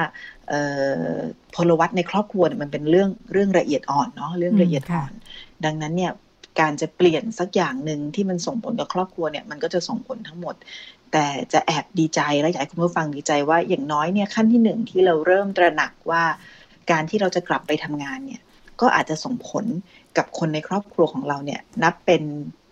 [1.56, 5.12] พลวัตในครอบครัวเนี่ยมันเป็นเรื่องเรื่องละเอียดอ่อนเนาะเรื่องละเอียดอ่อน
[5.66, 6.12] ดังนั้นเนี่ย
[6.60, 10.56] การจะเปลี่ยนสักอย่างหนึ่งที่มันส่งผลกับครอบครัวเนี่ยมันก็จะส่งผลทั้งหมด
[11.12, 16.24] แต่จะแอบดีใจและอยากให้คุณผู้ฟังดีใจว่าอย่างน้อยเนี่ยขั้นที่หนึ่งที่เราเริ่มตระหนักว่า
[16.92, 18.42] การที่เราจะกลับไปทำงานเนี่ย
[18.82, 19.66] ก็อาจจะส่งผล
[20.18, 22.24] กับคนในครอบครัวของเราเนี่ยนับเป็น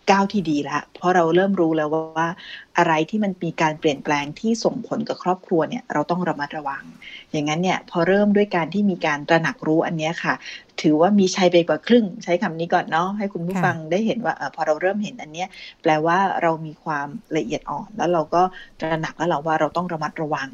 [0.09, 2.29] ก้าวที่ดีละเพราะเราเริ่มรู้แล้วว่า
[2.77, 6.83] อะไรที่มันมีการเปลี่ยนแปลงที่ส่งผลกับครอบครัวเนี่ยเราต้องระมัดระวัง
[7.31, 10.33] อย่างนั้นเนี่ยพอเริ่มด้วยการที่มีการตระหนักรู้อันนี้ค่ะ
[10.81, 15.49] ถือว่ามีชัยไปกว่าครึ่ง ใช้คำนี้ก่อนเนาะให้คุณผู้ฟังได้เห็นว่าอพอเราเริ่มเห็นอันเนี้ย
[15.81, 18.41] แปลว่าเรามีความละเอียดอ่อน แล้วเราก็
[18.79, 20.49] ตระหนักแล้วเราว่าเราต้องระมัดระวัง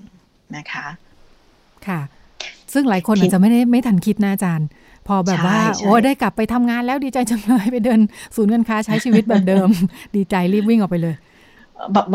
[0.58, 0.86] นะคะ
[1.88, 2.00] ค่ะ
[2.74, 4.68] ซึ่งหลายคนอาจจะไม่ได้ไม่ทันคิดนะอาจารย์
[5.08, 8.00] พอแบบว่า โอ้ได้กลับไปทำงานแล้วดีใจจังเลยไปเดิน
[8.36, 9.70] ศูนย์การค้าใช้ชีวิตแบบเดิม
[10.16, 11.16] ดีใจรีบวิ่งออกไปเลย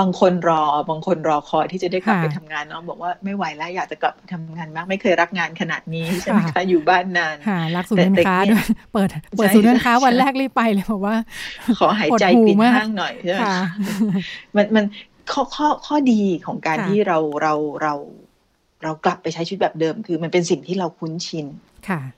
[0.00, 7.36] บางคนรอบางคนรอคอยที่จะได้กลับไปทำงานน้องบอกว่าไม่ไหวแล้วอยากจะกลับไปทำงานมากไม่เคยรักงานขนาดนี้ใช่ไหมคะอยู่บ้านนาน
[7.76, 11.16] รักศูนย์การค้าด้วยเปิดเปิดศูนย์การค้าวันแรกรีบไปเลยบอกว่า
[11.78, 13.40] ขอหายใจปิดห้างหน่อยใช่ไหม
[14.56, 14.84] มันมัน
[15.32, 17.94] ข้อข้อข้อดีของการที่เราเราเรา
[18.84, 21.46] เรากลับไปใช้ชีวิตแบบเดิม คือมันเป็นสิ่งที่เราคุ้นชิน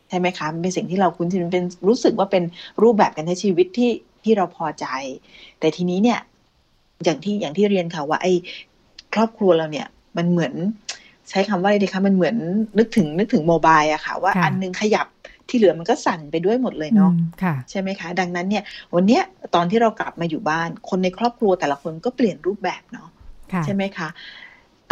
[0.09, 2.45] ใช่ไหมคะมันเป็นสิ่งที่เราคุ้นชินเป็นรู้สึกว่าเป็น
[2.83, 3.91] รูปแบบการใช้ชีวิตที่
[4.25, 4.87] ที่เราพอใจ
[5.61, 6.21] แต่ทีนี้เนี่ย
[7.05, 8.33] อย่างที่อย่างที่เรียนค่ะว่า ไอ้
[9.15, 10.55] ครอบครัวเราเนี่ย มันเหมือน
[11.31, 12.37] ใช้คำว่าอะไรดีคะมันเหมือน
[12.79, 15.07] นึกถึงนึกถึงโมบายอะค่ะ ว่าอันนึงขยับ
[15.49, 17.13] ที่เหลือมันก็สั่นไปด้วยหมดเลยเนาะ
[17.71, 19.23] ใช่ไหมคะ ดังนั้นเนี่ย วันเนี้ย
[19.55, 23.09] ตอนที่เรากลับมาอยู่บ้าน คนในครอบครัวแต่ละคนก็เปลี่ยนรูปแบบเนาะ
[23.65, 24.09] ใช่ไหมคะ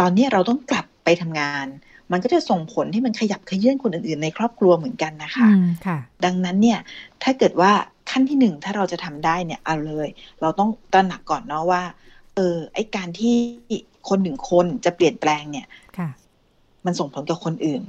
[0.00, 1.66] ตอนนี้เราต้องกลับ ไปทำงาน
[2.12, 5.48] มันก็จะส่งผลที่มันขยับขยื่นคนอื่น ๆ ในครอบครัวเหมือนกันนะคะ
[5.86, 6.78] ค่ะ ดังนั้นเนี่ย
[7.22, 7.72] ถ้าเกิดว่า
[8.10, 10.08] ขั้นที่หนึ่งถ้าเราจะทำได้เนี่ยเอาเลย
[10.40, 11.82] เราต้องตระหนักก่อนเนาะว่า
[12.36, 13.36] เออไอการที่
[14.08, 15.66] คนหนึ่งคนจะเปลี่ยนแปลงเนี่ย
[15.98, 16.08] ค่ะ
[16.84, 17.82] มันส่งผลกับคนอื่น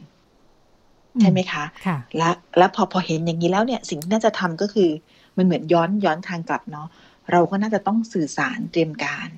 [1.22, 4.90] ใช่ไหมคะค่ะและแล้วพอพอเห็นอย่างนี้แล้วเนี่ย สิ่งที่น่าจะทำก็คือ
[5.38, 6.88] มันเหมือนย้อนย้อนทางกลับเนาะ
[7.32, 9.30] เราก็น่าจะต้องสื่อสารเตรียมการ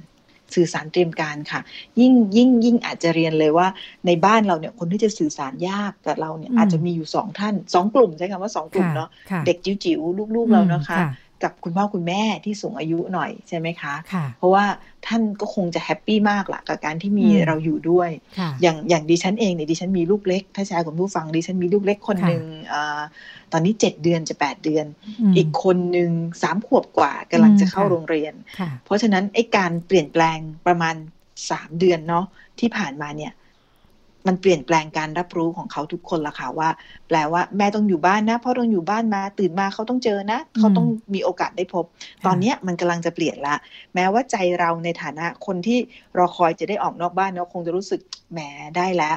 [0.55, 1.61] สื่อสารเตรียมการค่ะ
[1.99, 3.67] ยิ่งยิ่งยิ่งอาจจะเรียนเลยว่า
[4.05, 9.09] ในบ้านเราเนี่ยคนที่จะสื่อสารยากกับเราเนี่ยอาจจะมีอยู่สองท่านสองกลุ่มใช่คำว่าสองกลุ่มเนาะ
[9.45, 10.99] เด็กจิ๋วๆลูกๆเราเนาะค่ะ
[11.43, 13.93] กับคุณพ่อคุณแม่ที่สูงอายุหน่อยใช่ไหมคะ
[14.37, 14.65] เพราะว่า
[15.07, 18.09] ท่านก็คงจะ happy มากละกับการที่มีเราอยู่ด้วย
[18.61, 22.43] อย่างอย่างดิฉันเองเนี่ยดิฉันมีลูกเล็ก ถ้าแชร์กับผู้ฟังดิฉันมีลูกเล็กคนหนึ่ง
[23.51, 24.85] ตอนนี้เจ็ดเดือนจะแปดเดือน
[25.37, 26.09] อีกคนหนึ่ง
[26.43, 28.33] สามขวบกว่ากำลังจะเข้าโรงเรียน
[28.85, 30.95] เพราะฉะนั้นไอ้การเปลี่ยนแปลงประมาณ
[31.51, 32.25] สามเดือนเนาะ
[32.59, 33.31] ที่ผ่านมาเนี่ย
[34.27, 36.69] มันเปลี่ยนแปลงการรับรู้ของเขาทุกคนละค่ะว่า
[37.07, 41.85] แปลว่าแม่ต้องอยู่บ้านนะพ่อต้องอยู่บ้านมาตื่นมาเขาต้องเจอนะเขาต้องมีโอกาสได้พบ
[42.25, 43.55] ตอนนี้มันกำลังจะเปลี่ยนละ
[43.95, 45.79] แม้ว่าใจเราในฐานะคนที่
[46.17, 48.39] รอคอยจะได้ออกนอกบ้านเนาะคงจะรู้สึกแหม
[48.77, 49.15] ได้แล้ว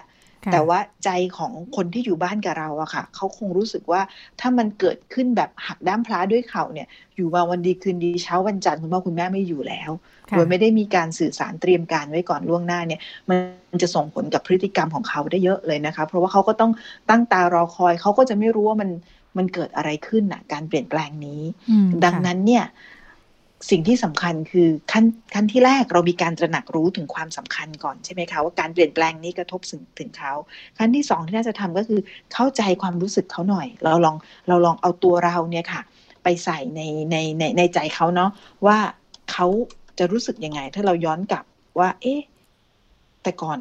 [0.52, 4.00] แต่ว่าใจของคนที่อยู่บ้านกับเราอะค่ะเขาคงรู้สึกว่า
[4.40, 9.90] ถ้ามันเกิดขึ้นแบบหักด้ามพลาด้วยเขาเนี่ย อยู่มาวันดีคืนดีเช้าวันจันทร์คุณพ่อคุณแม่ไม่อยู่แล้ว
[10.30, 13.34] โดยไม่ได้มีการสื่อสารเตรียมการไว้ก่อนล่วงหน้าเนี่ยมั
[13.74, 16.72] นจะส่งผลกับพฤติกรรมของเขาได้เยอะเลยนะคะ เพราะว่าเขาก็ต้อง
[17.10, 18.90] ตั้งตารอคอยเขาก็จะไม่รู้ว่ามัน
[19.38, 21.42] มันเกิดอะไรขึ้นน่ะการเปลี่ยนแปลงนี้
[22.04, 22.64] ดังนั้นเนี่ย
[23.70, 30.32] สิ่งที่สำคัญคือขั้นขั้นที่แรกเรามีการตระหนักรู้ถึงความสำคัญก่อนใช่ไหมคะว่าการเปลี่ยนแปลงนี้กระทบถึงถึงเขา
[30.78, 32.00] ขั้นที่สองที่น่าจะทำก็คือ
[32.32, 34.16] เข้าใจความรู้สึกเขาหน่อย เราลอง
[34.48, 35.80] เราลองเอาตัวเราเนี่ยค่ะ
[36.24, 38.30] ไปใส่ในในในในใจเขาเนาะ
[38.66, 38.78] ว่า
[39.30, 39.46] เขา
[39.98, 41.44] จะรู้สึกยังไง ถ้าเราย้อนกลับ
[41.78, 42.20] ว่า เอ๊ะ
[43.22, 43.58] แต่ก่อน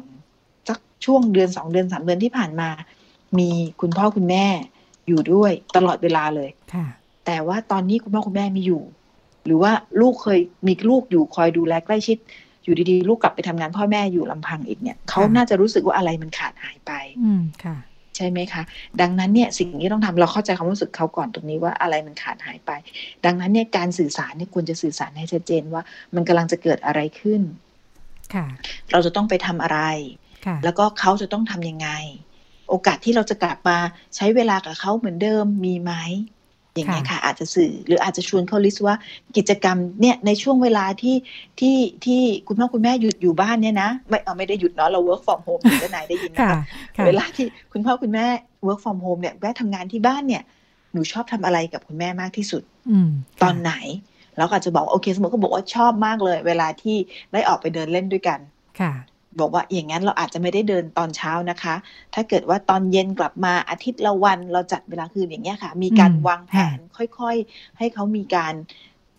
[0.68, 2.68] สักช่วงเดือนสองเดือนสามเดือนที่ผ่านมา
[3.38, 3.48] มี
[3.80, 4.46] คุณพ่อคุณแม่
[5.08, 6.86] อยู่ด้วยตลอดเวลาเลยค่ะ
[7.26, 8.82] แต่ว่าตอนนี้คุณพ่อคุณแม่มีอยู่
[9.46, 12.18] หรือว่าลูกเคยมีลูกอยู่คอยดูแลใกล้ชิด
[12.64, 17.76] อยู่ดีๆ ลูกกลับไปทำงานพ่อแม่อยู่ลำพังอีกเนี่ยเขาน่าจะรู้สึกว่าอะไรมันขาดหายไป อืมค่ะ
[18.16, 18.62] ใช่ไหมคะ
[19.00, 22.70] ดังนั้นเนี่ยสิ่งที่ต้องทำเราเข้าใจความรู้สึกเขาก่อนตรงนี้ว่าอะไรมันขาดหายไป
[23.24, 25.82] ดังนั้นเนี่ยการสื่อสารเนี่ยควรจะสื่อสารให้ชัดเจนว่า
[26.14, 27.40] มันกำลังจะเกิดอะไรขึ้น
[28.34, 28.46] ค่ะ
[28.92, 29.80] เราจะต้องไปทำอะไร
[30.64, 31.88] แล้วก็เขาจะต้องทํำยังไง
[32.68, 33.78] โอกาสที่เราจะกลับมา
[34.16, 35.92] ใช้เวลากับเขาเหมือนเดิมมีไหม
[36.80, 38.96] อย่างเงี้ยค่ะ อาจจะสื่อหรืออาจจะชวนเขาลิสต์ว่า
[39.36, 41.16] กิจกรรมเนี่ยในช่วงเวลาที่
[41.60, 46.62] ที่ที่คุณพ่อคุณแม่หยุดอยู่บ้านเนี่ยนะ ไม่เอาไม่ได้หยุดเนาะเรา work from home ถึงนายได้ยินนะคะ
[47.06, 48.26] เวลาที่คุณพ่อคุณแม่
[48.66, 50.42] work from home เนี่ยแม่ทำงานที่บ้านเนี่ย
[50.92, 52.62] หนูชอบทำอะไรกับคุณแม่มากที่สุด
[53.42, 53.72] ตอนไหน
[54.36, 56.96] แล้วอาจจะบอกโอเค สมมติเขาบอกว่าชอบมากเลย เวลาที่
[57.32, 58.38] ได้ออกไปเดินเล่นด้วยกัน
[58.80, 58.92] ค่ะ
[59.38, 61.74] บอกว่าอย่างนั้นเราอาจจะไม่ได้เดินตอนเช้านะคะ
[62.14, 68.54] ถ้าเกิดว่าตอนเย็นกลับมาอาทิตย์ละวันเราจัดเวลาคืนอย่างเงี้ยค่ะ มีการวางแผนค่อยๆ ให้เขามีการ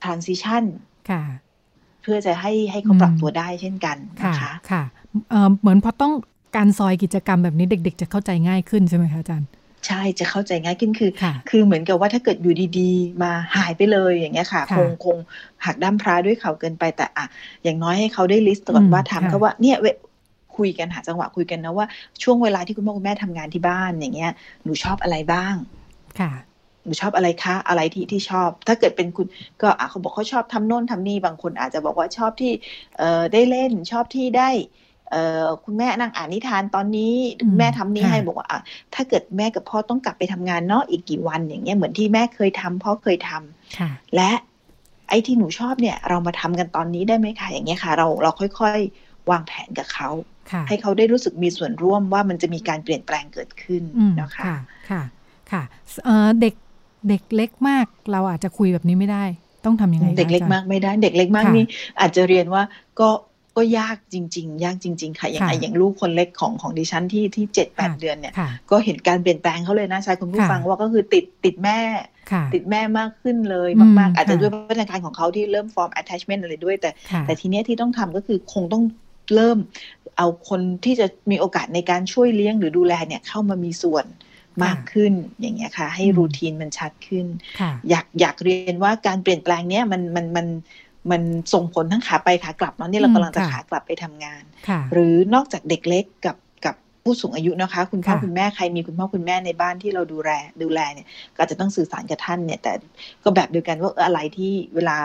[0.04, 0.64] transition
[1.10, 1.24] ค่ะ
[2.02, 4.84] เพื่อจะให้ให้เขาปรับตัวได้เช่นกันนะคะค่ะ
[5.60, 6.14] เหมือนพอต้อง
[6.56, 9.50] การซอยกิจกรรมแบบนี้เด็ก ๆ จะเข้าใจง่ายขึ้นใช่ไหมคะอาจารย์
[9.88, 11.12] ใช่จะเข้าใจง่ายขึ้นคือ
[11.50, 15.18] คือเหมือนกับว่าถ้าเกิดอยู่ดีๆ มาหายไปเลยอย่างเงี้ยค่ะ คงคง
[15.66, 17.26] หักด้ามพระด้วยเขาเกินไปแต่อะ
[17.64, 19.78] อย่างน้อยให้เขาได้ลิสต์ก่อนว่าถามเขาว่าเนี่ย
[20.58, 21.86] คุยกันหาจังหวะคุยกันนะว่า
[22.24, 24.32] ช่วงเวลาที่คุณพ่อคุณแม่ทำงานที่บ้านอย่างเงี้ย
[24.64, 25.56] หนูชอบอะไรบ้าง
[26.20, 26.32] ค่ะ
[26.84, 29.28] หนูชอบอะไรคะอะไรที่ที่ชอบ ถ้าเกิดเป็นคุณ
[29.62, 32.52] ก็อะเขาบอกเขาชอบทำโน่นทำนี่บางคนอาจจะบอกว่าชอบที่
[32.98, 34.81] เอ่อได้เล่นชอบที่ได้เอ่อ
[35.64, 37.14] คุณแม่นั่งอ่านนิทานตอนนี้
[37.58, 38.60] แม่ทำนี่ให้บอกว่าอะ
[38.94, 44.32] ถ้าเกิดแม่กับพ่อต้องกลับไปทำงานเนาะอีกกี่วันอย่างเงี้ยเหมือนที่แม่เคยทำพ่อเคยทำและ
[45.10, 50.10] ไอ้ที่หนูชอบเนี่ย เรามาทำกันตอนนี้ได้ไหมคะอย่างเงี้ยค่ะ เราเราค่อย ๆ วางแผนกับเขา
[50.68, 53.84] ให้เขาได้รู้สึกมีส่วนร่วมว่ามันจะมีการเปลี่ยนแปลงเกิดขึ้น
[54.22, 54.46] นะคะ
[54.90, 55.02] ค่ะ
[55.52, 55.64] ค่ะ
[56.42, 56.54] เด็ก
[57.10, 59.24] เด็กเล็กมากเราอาจจะคุยแบบนี้ไม่ได้
[59.66, 61.66] ต้องทำยังไงเด็กเล็กมากไม่ได้ เด็กเล็กมากนี่
[62.00, 62.64] อาจจะเรียนว่า
[63.00, 63.10] ก็
[63.58, 68.34] ก็ยากจริง ๆ ยากจริง ๆ ค่ะ อย่างไรอย่างลูกคนเล็กของของดิฉันที่ที่เจ็ดแปดเดือนเนี่ย
[68.72, 71.80] ก็เห็นการเปลี่ยนแปลงเขาเลยนะชายคุณผู้ฟังว่าก็คือติดติดแม่
[72.54, 76.90] ติดแม่มากขึ้นเลยมากๆ อาจจะด้วยพัฒนาการของเขาที่เริ่ม form attachment อะไรด้วย แต่
[77.26, 78.84] แต่ทีนี้ที่ต้องทำก็คือคงต้อง
[79.36, 79.58] เริ่ม
[80.18, 84.06] เอาคนที่จะมีโอกาสในการช่วยเลี้ยงหรือดูแลเนี่ยเข้ามามีส่วน
[84.64, 87.26] มากขึ้นอย่างเงี้ยค่ะ ให้รูทีนมันชัดขึ้น
[87.90, 90.48] อยากอยากเรียนว่าการเปลี่ยนแปลงเนี้ยมันมันมัน
[91.12, 91.22] มัน
[91.54, 94.44] ส่งผลทั้งขาไปขากลับเนาะนี่เรากำลังจะขากลับไปทำงาน
[94.94, 102.74] หรือนอกจากเด็กเล็กกับกับผู้สูงอายุนะคะ คุณพ่อคุณแม่ใครมีคุณพ่อคุณแม่ในบ้านที่เราดูแลดูแลเนี่ย ก็จะต้องสื่อสารกับท่านเนี่ย แต่
[103.24, 104.98] ก็แบบเดียวกันว่าอะไรที่เวลา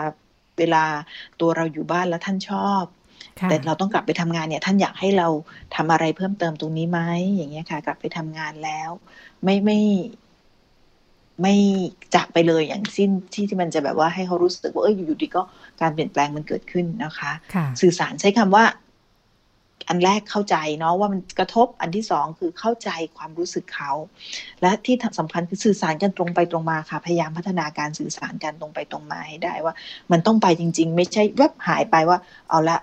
[0.59, 0.83] เวลา
[1.39, 2.83] ตัวเราอยู่บ้านแล้วท่านชอบ
[3.49, 5.27] แต่เราต้องกลับไปทำงานเนี่ยท่านอยากให้เรา
[5.75, 6.99] ทำอะไรเพิ่มเติมตรงนี้ไหม
[7.35, 8.89] อย่างเงี้ยค่ะ กลับไปทำงานแล้ว
[9.43, 9.79] ไม่ไม่
[11.41, 11.55] ไม่
[12.15, 15.41] จากไปเลยอย่างสิ้นที่ที่มันจะแบบว่าให้เขารู้สึกว่าเอออยู่ดีก็
[15.81, 17.31] การเปลี่ยนแปลงมันเกิดขึ้นนะคะ
[17.81, 18.65] สื่อสารใช้คำว่า
[19.89, 23.91] อันแรกเข้าใจเนาะว่ามันกระทบอันที่สองคือเข้าใจความรู้สึกเขา
[24.61, 29.73] และที่สำคัญคือสื่อสารกันตรงไปตรงมาค่ะ พยายามพัฒนาการสื่อสารกันตรงไปตรงมาให้ได้ว่า
[30.11, 32.17] มันต้องไปจริง ๆ ไม่ใช่แวบหายไปว่า
[32.49, 32.77] เอาละ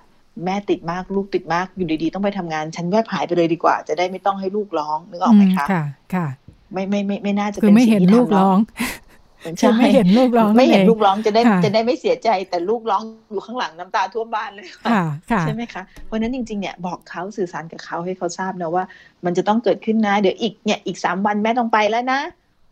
[0.44, 6.26] แม่ติดมากลูกติดมากอยู่ดีๆ ต้องไปทำงาน ฉันแวบหายไปเลยดีกว่า จะได้ไม่ต้องให้ลูกร้องนึกออกไหมคะค่ะค่ะ
[6.72, 8.58] ไม่ไม่ไม่ไม่น่าจะคือไม่เห็นลูกร้อง
[9.58, 14.92] ใช่ไม่เห็นลูกร้องไม่เห็นลูกร้องจะได้จะได้ไม่เสียใจแต่ลูกร้องอยู่ข้างหลังน้ำตาท่วมบ้านเลยค่ะ
[15.42, 18.84] ใช่ไหมคะเพราะนั้นจริงๆเนี่ยบอกเขาสื่อสารกับเขาให้เขาทราบนะว่า
[19.24, 22.20] มันจะต้องเกิดขึ้นนะเดี๋ยวอีกเนี่ยอีกสามวันแม่ต้องไปแล้วนะ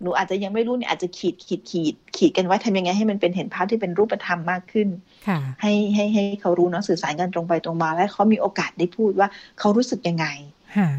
[0.03, 4.89] หนูอาจจะยังไม่รู้เนี่ยอาจจะขีดขีดขีดขีดกันไว้ทำยังไงให้มันเป็นเห็นภาพที่เป็นรูปธรรมมากขึ้น
[5.61, 9.29] ให้ให้ให้เขารู้เนาะสื่อสารกันตรงไปตรงมา และเขามีโอกาสได้พูดว่า
[9.59, 10.27] เขารู้สึกยังไง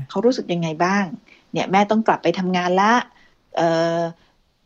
[0.09, 1.05] เขารู้สึกยังไงบ้าง
[1.53, 2.93] เนี่ยแม่ต้องกลับไปทำงานละ
[3.57, 3.61] เอ
[3.97, 3.99] อ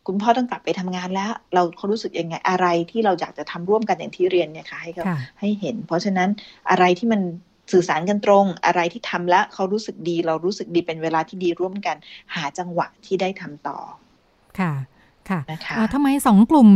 [0.07, 5.05] คุณพ่อต้องกลับไปทำงานแล้ว เราเขารู้สึกยังไงอะไรที่เราอยากจะทำร่วมกันอย่างที่เรียนเนี่ยค่ะให้เขา
[5.39, 6.29] ให้เห็น เพราะฉะนั้น
[6.69, 7.21] อะไรที่มัน
[7.71, 11.95] สื่อสารกันตรง อะไรที่ทำแล้วเขารู้สึกดี เรารู้สึกดีเป็นเวลาที่ดีร่วมกัน
[12.35, 13.77] หาจังหวะที่ได้ทำต่อ
[14.59, 14.73] ค่ะ
[15.29, 16.69] ค่ะนะคะทำไมสองกลุ่ม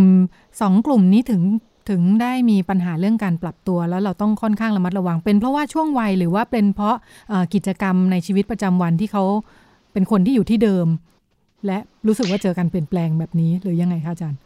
[0.61, 1.41] สองกลุ่มนี้ถึง
[1.89, 6.95] ถึงได้มีปัญหาเรื่องการปรับตัว แล้วเราต้องค่อนข้างระมัดระวังเป็นเพราะว่าช่วงวัยหรือว่าเป็นเพราะ
[7.53, 9.23] กิจกรรมในชีวิตประจำวันที่เขา
[9.93, 10.87] เป็นคนที่อยู่ที่เดิม
[11.65, 11.77] และ
[12.07, 14.39] รู้สึกว่าเจอการเปลี่ยนแปลงแบบนี้หรือยังไงคะอาจารย์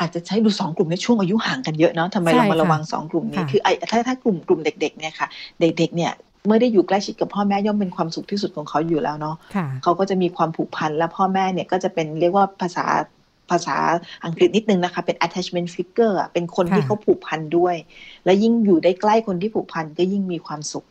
[0.00, 5.28] อาจจะใช้ดูสองกลุ่มในช่วงอายุห่างกันเยอะเนาะทำไมเรามาระวังสองกลุ่มนี้คือไอ้ถ้าถ้ากลุ่มกลุ่มเด็ก ๆ เนี่ยค่ะ
[5.60, 6.12] เด็กๆเนี่ย
[6.46, 9.36] เมื่อได้อยู่ใกล้ชิดกับพ่อแม่ย่อมเป็นความสุขที่สุดของเขาอยู่แล้วเนาะ
[9.82, 12.84] เขาก็จะมีความผูกพันและพ่อแม่เนี่ยก็จะเป็นเรียกว่าภาษา
[13.50, 13.76] ภาษา
[14.24, 17.76] อังกฤษนิดนึงนะคะ เป็น attachment figure เป็นคนที่เขาผูกพันด้วย
[18.24, 20.84] และยิ่งอยู่ได้ใกล้คนที่ผูกพันก็ยิ่งมีความสุข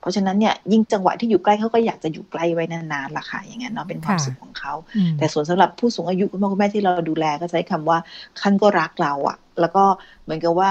[0.00, 4.74] เพราะฉะนั้นเนี่ยยิ่งจังหวะที่อยู่ใกล้เขาก็อยากจะอยู่ใกล้ไว้นานๆล่ะค่ะอย่างเงี้ยเนาะเป็นความสุขของเขา
[5.18, 7.98] แต่ส่วนสำหรับผู้สูงอายุคุณพ่อคุณแม่ที่เราดูแลก็ใช้คำว่า
[8.40, 9.84] ท่านก็รักเราอะแล้วก็
[10.24, 10.70] เหมือนกับว่า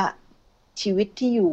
[0.81, 1.51] ชีวิตที่อยู่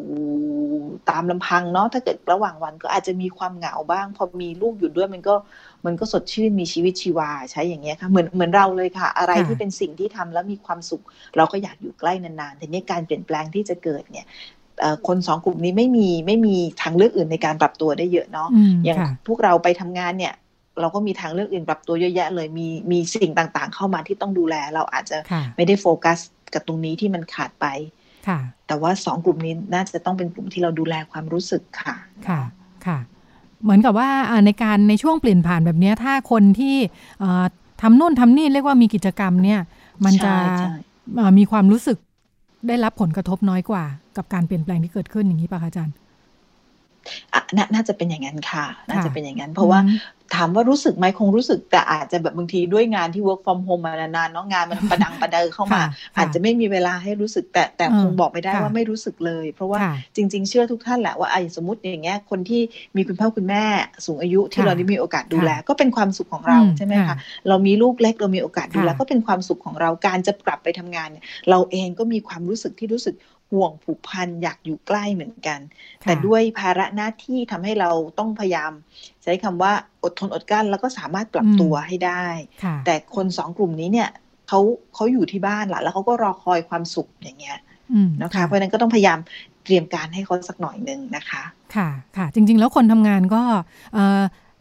[1.10, 5.34] ตามลำพังเนาะถ้าเกิดระหว่างวันก็อาจจะมีความเหงาบ้าง พอมีลูกอยู่ด้วยมันก็
[5.86, 11.02] มันก็สดชื่นมีชีวิตชีวาใช้อย่างเงี้ยค่ะเหมือนเหมือนเราเลยค่ะ อะไรที่เป็นสิ่งที่ทำแล้วมีความสุข
[11.36, 14.26] เราก็อยากอยู่ใกล้นานๆแต่นี้การเปลี่ยนแปลงที่จะเกิดเนี่ย
[15.06, 18.48] คนสองกลุ่มนี้ไม่มีไม่มีทางเลือกอื่นในการปรับตัวได้เยอะเนาะ
[18.84, 20.34] อย่างพวกเราไปทำงานเนี่ย
[20.80, 25.18] เราก็มีทางเลือกอื่นปรับตัวเยอะแยะเลยมีมีสิ่งต่างๆ เข้ามาที่ต้องดูแล เราอาจจะ
[25.56, 26.18] ไม่ได้โฟกัส
[26.54, 27.66] กับตรงนี้ที่มันขาดไป
[28.66, 31.94] แต่ว่าสองกลุ่มนี้น่าจะต้องเป็นกลุ่มที่เราดูแลความรู้สึกค่ะ
[32.28, 32.40] ค่ะ
[32.86, 32.98] ค่ะ
[33.62, 34.10] เหมือนกับว่า
[34.46, 36.76] ในการในช่วงเปลี่ยนผ่านแบบนี้ถ้าคนที่
[37.82, 39.60] ทำโน่นทำนี่เรียกว่ามีกิจกรรมเนี่ย
[40.04, 40.32] มันจะ
[41.38, 41.98] มีความรู้สึก
[42.68, 43.84] ได้รับผลกระทบน้อยกว่า
[44.16, 45.94] กับการเปลี่ยนแปลงที่เกิดขึ้นอย่างนี้ป่ะคะอาจารย์
[47.74, 49.80] น่าจะเป็นอย่างนั้นค่ะ น่าจะเป็นอย่างนั้น เพราะว่า
[50.36, 55.82] ถามว่ารู้สึกไหมคงรู้สึกแต่อาจจะแบบบางทีด้วยงานที่ work from home มานานๆเนาะงานมันประดังประเดิเข้ามา
[56.16, 59.78] อาจจะไม่มีเวลาให้รู้สึกแต่แต่คงบอกไม่ได้ว่าไม่รู้สึกเลย เพราะว่า
[60.16, 62.62] จริง ๆ เชื่อทุกท่านแหละว่าไอ้สมมติอย่างเงี้ยคนที่
[62.96, 63.64] มีคุณพ่อคุณแม่
[64.06, 67.16] สูงอายุที่เราได้มีโอกาสดูแล ก็เป็นความสุขของเราใช่ไหมคะ
[67.48, 73.14] เรามีลูกเล็กเรามีโอกาสดูแลก็เป็นความสุขของเราการจะกลับไปทำงานเนี่ยเราเองก็มีความรู้สึกที่รู้สึก
[73.52, 75.60] ห่วงผูกพันอยากอยู่ใกล้เหมือนกัน
[76.02, 78.72] แต่ด้วยภาระหน้าที่ทำให้เราต้องพยายาม
[79.22, 79.72] ใช้คำว่า
[80.04, 82.24] อดทนอดกั้นแล้วก็สามารถปรับตัวให้ได้
[82.86, 84.10] แต่คนสองกลุ่มนี้เนี่ย
[84.48, 84.60] เขา
[84.94, 87.58] เขาอยู่ที่บ้านละแล้วเขาก็รอคอยความสุขอย่างเงี้ย
[88.22, 89.18] นะคะ เพราะนั้นก็ต้องพยายาม
[89.64, 91.42] เตรียมการให้เขาสักหน่อยหนึ่งนะคะ
[91.76, 93.42] ค่ะค่ะจริง ๆ แล้วคนทำงานก็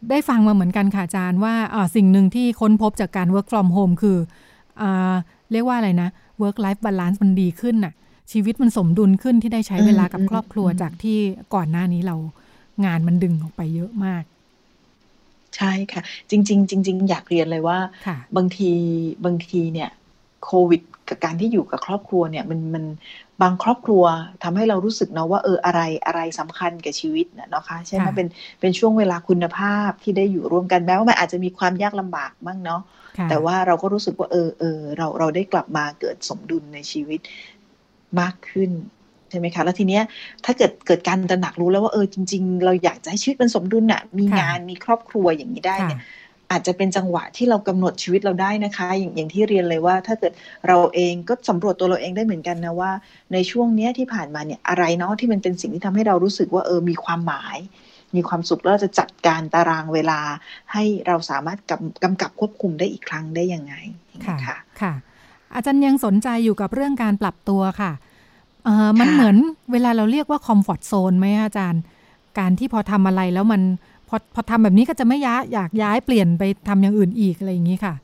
[0.10, 1.54] ได้ฟังมาเหมือนกันค่ะอาจารย์ว่า
[1.96, 4.18] สิ่งหนึ่งที่ค้นพบจากการ work from home คือ
[4.82, 4.84] อ
[5.52, 6.10] เรียกว่าอะไรนะ
[6.42, 7.94] work life balance มันดีขึ้นน่ะ
[8.32, 11.18] ชีวิตมันสมดุลขึ้นที่ได้ใช้เวลากับครอบครัวจากที่
[11.56, 12.16] ก่อนหน้านี้เรา
[12.86, 14.24] งานมันดึงออกไปเยอะมาก
[15.56, 17.80] ใช่ค่ะ จริง ๆ จริง ๆ อยากเรียนเลยว่า
[18.38, 18.72] บางที
[19.26, 19.90] บางทีเนี่ย
[20.46, 22.86] โควิดกับการที่อยู่กับครอบครัวเนี่ยมันมัน
[23.42, 24.04] บางครอบครัว
[24.44, 28.28] ทำให้เรารู้สึกเนาะว่าเอออะไรอะไรสำคัญกับชีวิตเนาะคะใช่ไหมเป็น
[28.60, 32.82] เป็นช่วงเวลาคุณภาพที่ได้อยู่ร่วมกันแม้ว่ามันอาจจะมีความยากลำบากบ้างเนาะ
[33.30, 37.20] แต่ว่าเราก็รู้สึกว่าเออเออเราเราได้กลับมาเกิดสมดุลในชีวิต
[38.22, 38.72] มากขึ้น
[39.30, 40.04] ใช่ไหมคะ แล้วทีเนี้ย
[40.46, 46.02] ถ้าเกิดเกิดการตระหนักรู้แล้วว่าเออจริง ๆ เราอยากจะให้ชีวิตมันสมดุลน่ะมีงานมีครอบครัวอย่างนี้ได้เนี่ย
[46.52, 50.34] อาจจะเป็นจังหวะที่เรากำหนดชีวิตเราได้นะคะอย่างอย่างที่เรียนเลยว่า ถ้าเกิด
[50.68, 52.92] เราเองก็สำรวจตัวเราเองได้เหมือนกันนะว่า
[53.34, 57.58] ในช่วงเนี้ยที่ผ่านมาเนี่ยอะไรเนาะที่มันเป็นสิ่งที่ทำให้เรารู้สึกว่าเออมีความหมาย
[58.16, 60.20] มีความสุขแล้วจะจัดการตารางเวลา
[60.74, 63.74] ให้เราสามารถกำกำกับควบคุมได้อีกครั้งได้ยังไง
[64.26, 64.94] ค่ะค่ะ
[65.56, 67.92] อาจารย์ยังสนใจอยู่กับเรื่องการปรับตัวค่ะ
[68.66, 69.38] เออมันเหมือน
[69.72, 71.82] เวลาเราเรียกว่าคอมฟอร์ทโซนไหมอาจารย์
[72.40, 73.62] การที่พอทำอะไรแล้วมัน
[74.08, 77.96] พอพอทำแบบนี้ก็จะไม่ย้ายอยากย้ายเปลี่ยนไปทำอย่างอื่นอีกอะไรอย่างนี้ค่ะ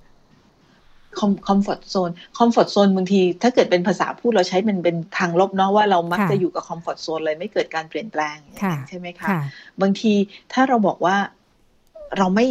[1.19, 8.37] com comfort zone comfort zone บางทีถ้าเกิดเป็นภาษาพูดเราใช้มันเป็นทางลบเนาะว่าเรามักจะอยู่กับ comfort zone เลยไม่เกิดการเปลี่ยนแปลง
[8.89, 9.27] ใช่ไหมคะ
[9.81, 10.13] บางที
[10.53, 11.15] ถ้าเราบอกว่า
[12.17, 12.47] เราไม่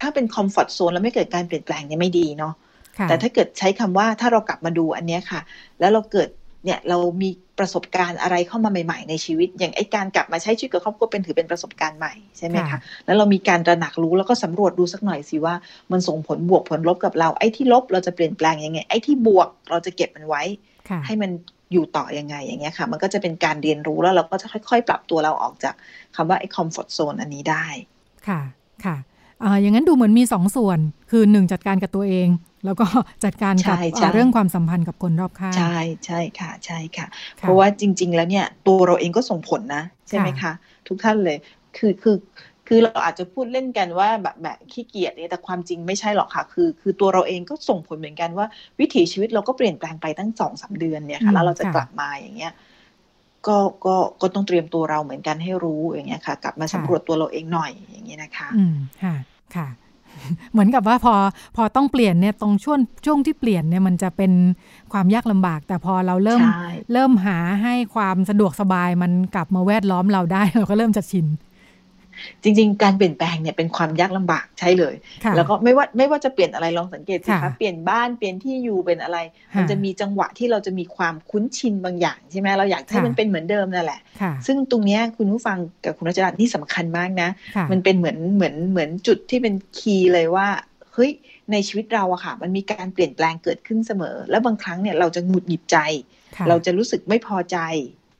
[0.00, 2.54] ถ้าเป็น comfort zone แล้วไม่เกิดการเปลี่ยนแปลงเนี่ยไม่ดีเนาะ
[3.08, 5.40] แต่ถ้าเกิดใช้คำว่าถ้าเรากลับมาดูอันเนี้ยค่ะ
[5.80, 6.28] แล้วเราเกิด
[6.64, 15.54] เนี่ยเรามีประสบการณ์อะไรเข้ามาใหม่ ๆ ในชีวิต อย่างไอ้การกลับมาใช้ชีวิตกับครอบครัวเป็นถือเป็นประสบการณ์ใหม่ใช่ไหมคะแล้วเรามีการตระหนักรู้แล้วก็สำรวจดูสักหน่อยสิว่า
[15.92, 20.42] มันส่งผลบวกผลลบกับเราไอ้ที่ลบเราจะเปลี่ยนแปลงยังไง ไอ้ที่บวกเราจะเก็บมันไว้
[21.06, 21.30] ให้มัน
[21.72, 25.74] อยู่ต่อยังไงอย่างเงี้ยค่ะ มันก็จะเป็นการเรียนรู้แล้วเราก็จะค่อย ๆ ปรับตัวเราออกจาก
[26.16, 27.66] คำว่าไอ้คอมฟอร์ทโซนอันนี้ได้
[28.28, 28.40] ค่ะ
[28.84, 28.96] ค่ะ
[29.60, 30.78] อย่างนั้นดูเหมือนมีสองส่วน
[31.10, 32.28] คือหนึ่งจัดการกับตัวเอง
[32.66, 32.86] แล้วก็
[33.24, 37.06] จัดการกับเรื่องความสัมพันธ์กับคนรอบข้างใช่ใช่ค่ะ ใช่ค่ะ
[37.38, 40.52] เพราะว่าจริง ๆ แล้วเนี่ยตัวเราเองก็ส่งผลนะ ใช่ไหมคะ
[40.88, 41.36] ทุกท่านเลย
[41.76, 42.16] คือคือ
[42.68, 48.46] คือเราอาจจะพูดเล่นกันว่าแบบแบบขี้เกียจเนี่ยแต่ความจริงไม่ใช่หรอกค่ะ คือคือตัวเราเองก็ส่งผลเหมือนกันว่า
[48.80, 52.52] วิถีชีวิตเราก็เปลี่ยนแปลงไปตั้งสองสาเดือนเนี่ยค่ะแล้วเราจะกลับมาอย่างเงี้ย
[53.46, 59.14] ก็ก็ก็ต้องเตรียมตัวเราเหมือนกันให้รู้อย่างเงี้ยค่ะ กลับมาสำรวจตัวเราเองหน่อยอย่างเงี้ยนะคะ อืมค่ะ
[59.56, 59.66] ค่ะ
[60.52, 61.14] เหมือนกับว่าพอ
[61.56, 64.32] พอต้องเปลี่ยนเนี่ยตรงช่วงช่วงที่เปลี่ยนเนี่ยมันจะเป็น
[64.92, 66.42] ความยากลำบาก แต่พอเราเริ่ม
[66.92, 71.26] เริ่มหาให้ความสะดวกสบายมันกลับมาแวดล้อมเราได้ เราก็เริ่มจะชิน
[72.42, 74.94] จริง ๆ การเปลี่ยนแปลงเนี่ยเป็นความยากลำบากใช่เลย
[75.36, 79.18] แล้วก็ไม่ว่าไม่ว่าจะเปลี่ยนอะไรลองสังเกตสิคะเปลี่ยนบ้านเปลี่ยนที่อยู่เป็นอะไร
[79.56, 84.00] มันจะมีจังหวะที่เราจะมีความคุ้นชินบางอย่างใช่ไหมเราอยากให้มันเป็นเหมือนเดิมนั่นแหละ
[84.46, 87.28] ซึ่งตรงนี้คุณผู้ฟังกับคุณรัชดาที่สำคัญมากนะ
[87.72, 90.48] มันเป็นเหมือนเหมือนเหมือนจุดที่เป็นคีย์เลยว่า
[90.92, 91.12] เฮ้ย
[91.52, 95.78] ในชีวิตเราอะค่ะ มันมีการเปลี่ยนแปลงเกิดขึ้นเสมอ แล้วบางครั้งเนี่ยเราจะหงุดหงิดใจ
[96.48, 97.58] เราจะรู้สึกไม่พอใจ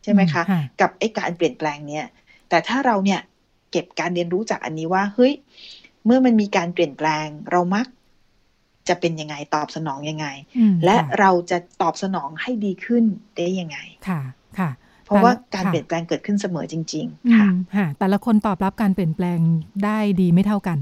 [0.05, 0.43] ใช่ไหมคะ
[0.81, 2.07] กับไอ้การเปลี่ยนแปลงเนี่ย
[2.49, 3.21] แต่ถ้าเราเนี่ย
[3.71, 5.33] เก็บการเรียนรู้จากอันนี้ว่าเฮ้ย
[6.07, 7.87] เมื่อมันมีการเปลี่ยนแปลง เรามัก
[8.89, 10.27] จะเป็นยังไงตอบสนองยังไง
[10.85, 13.05] และเราจะตอบสนองให้ดีขึ้น
[13.37, 14.21] ได้ยังไงค่ะ
[14.59, 14.71] ค่ะ
[15.05, 19.39] เพราะว่าการเปลี่ยนแปลงเกิดขึ้นเสมอจริง ๆ ค่ะ แต่ละคนตอบรับการเปลี่ยนแปลง
[19.85, 20.79] ได้ดีไม่เท่ากัน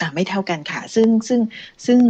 [0.00, 1.40] อ่าไม่เท่ากันค่ะ ซึ่งซึ่ง
[1.86, 2.00] ซึ่ง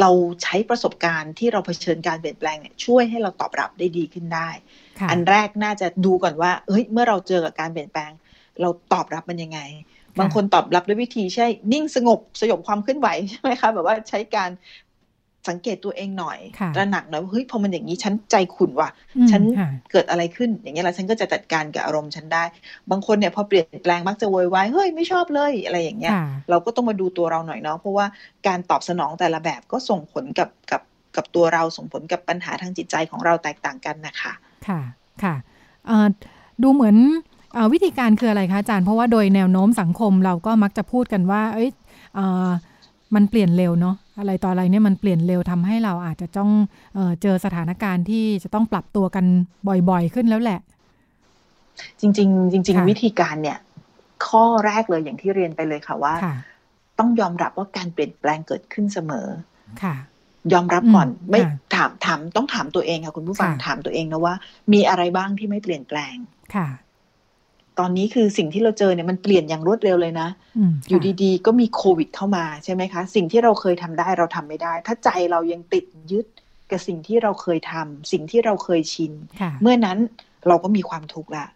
[0.00, 0.10] เรา
[0.42, 4.48] ใช้ประสบการณ์ที่เราเผชิญการเปลี่ยนแปลงเนี่ยช่วยให้เราตอบรับได้ดีขึ้นได้
[5.10, 8.10] อันแรกน่าจะดูก่อนว่าเฮ้ยเมื่อเราเจอกับการเปลี่ยนแปลง
[8.60, 9.60] เราตอบรับมันยังไง
[10.18, 14.50] บางคนตอบรับด้วยวิธีใช่นิ่งสงบสยบความเคลื่อนไหวใช่ไหมคะแบบว่าใช้การ
[15.48, 16.38] สังเกตตัวเองหน่อย
[16.74, 18.90] ตระหนักหน่อยว่าเฮ้ยพอมันอย่างนี้ฉันใจขุ่นว่ะ
[19.30, 19.42] ฉัน
[19.92, 22.44] เกิดอะไรขึ้น อย่างเงี้ยแล้วฉันก็จะจัดการกับอารมณ์ฉันได้
[22.90, 26.12] บางคนเนี่ยพอเปลี่ยนแปลงมักจะโวยวายเฮ้ยไม่ชอบเลยอะไรอย่างเงี้ย
[26.50, 28.06] เราก็ต้องมาดูตัวเราหน่อยเนาะเพราะว่า
[28.46, 30.82] การตอบสนองแต่ละแบบก็ส่งผลกับกับ
[31.16, 34.32] กับตัวเราส่งผลกับปัญหาทางจิตใจของเราแตกต่างกันนะคะ
[34.68, 34.80] ค่ะ
[35.22, 35.34] ค่ะ
[36.62, 36.96] ดูเหมือน
[37.72, 41.70] วิธีการคืออะไรคะอาจารย์เพราะว่าโดยแนวโน้มสังคมเราก็มักจะพูดกันว่า เอ้ย
[43.14, 46.50] มันเปลี่ยนเร็วเนาะอะไรต่ออะไรเนี่ยมันเปลี่ยนเร็วทำให้เราอาจจะต้อง
[46.94, 49.24] เออเจอสถานการณ์ที่จะต้องปรับตัวกัน
[49.88, 50.60] บ่อยๆขึ้นแล้วแหละ
[52.00, 53.58] จริง ๆ จริง ๆ วิธีการเนี่ย
[54.26, 56.14] ข้อแรกเลยอย่างที่เรียนไปเลยค่ะว่า
[56.98, 59.26] ต้องยอมรับว่าการเปลี่ยนแปลงเกิดขึ้นเสมอ
[59.82, 59.94] ค่ะ
[60.52, 61.40] ยอมรับก่อนไม่
[61.74, 64.34] ถามถามต้องถามตัวเองค่ะคุณผู้ฟังถามตัวเองนะว่า
[64.72, 66.14] มีอะไรบ้างที่ไม่เปลี่ยนแปลง
[66.54, 66.68] ค่ะ
[67.78, 70.28] ตอนนี้คือสิ่งที่เราเจอเนี่ยมันเปลี่ยนอย่างรวดเร็วเลยนะ
[70.88, 76.26] อยู่ดีๆ ก็มีโควิดเข้ามาใช่ไหมคะ สิ่งที่เราเคยทำได้เราทำไม่ได้ ถ้าใจเรายังติดยึด
[76.70, 79.12] กับสิ่งที่เราเคยทำสิ่งที่เราเคยชิน
[79.62, 79.98] เมื่อนั้น
[80.48, 81.46] เราก็มีความทุกข์ละ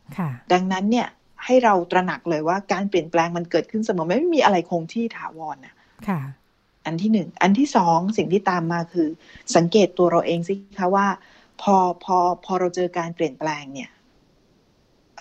[0.52, 1.08] ดังนั้นเนี่ย
[1.44, 5.74] ให้เราตระหนักเลยว่าการเปลี่ยนแปลงมันเกิดขึ้นเสมอไม่มีอะไรคงที่ถาวรนะ
[6.86, 9.08] อันที่หนึ่ง อันที่สองสิ่งที่ตามมาคือ
[9.56, 11.06] สังเกตตัวเราเองสิคะว่า
[11.62, 13.90] พอพอพอเราเจอการเปลี่ยนแปลงเนี่ย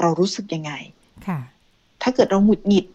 [0.02, 0.72] เรารู้สึกยังไง
[1.28, 1.40] ค่ะ
[2.02, 2.86] ถ้าเกิดเราหงุดหงิด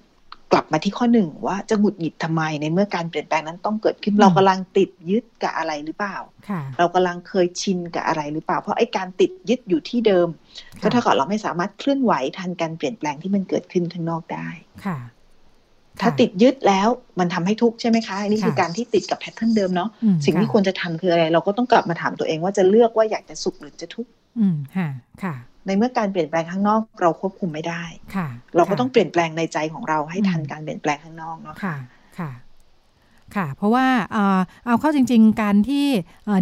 [0.53, 6.17] กลับมาที่ข้อหนึ่งว่าจะหงุดหงิดทำไมในเมื่อการเปลี่ยนแปลงนั้นต้องเกิดขึ้นเรากำลังติดยึดกับอะไรหรือเปล่า
[6.79, 10.29] เรากำลังเคยชินกับอะไรหรือเปล่า เพราะไอ้การติดยึดอยู่ที่เดิม
[10.83, 14.49] ก็เท่ากับเราไม่สามารถเคลื่อนไหวทันการเปลี่ยนแปลงที่มันเกิดขึ้นข้างนอกได้
[14.87, 14.99] ค่ะ
[16.01, 16.89] ถ้าติดยึดแล้ว
[17.19, 19.89] มันทำให้ทุกข์ใช่ไหมคะนี่คือการที่ติดกับแพทเทิร์นเดิมเนาะ
[20.25, 24.89] สิ่งที่ควรจะทำคืออะไร เราก็ต้องกลับมาถามตัวเองว่าจะเลือกว่าอยากจะสุขหรือจะทุกข์อืมค่ะ
[25.23, 25.35] ค่ะ
[25.67, 27.83] ในเมื่อการเปลี่ยนแปลงข้างนอก เราควบคุมไม่ได้
[28.15, 31.77] ค่ะ เราก็ต้องเปลี่ยนแปลงในใจของเราให้ทันการเปลี่ยนแปลงข้างนอกเนาะค่ะ
[32.19, 32.31] ค่ะ
[33.37, 33.87] ค่ะ เพราะว่า
[34.67, 35.87] เอาเข้าจริง ๆ การที่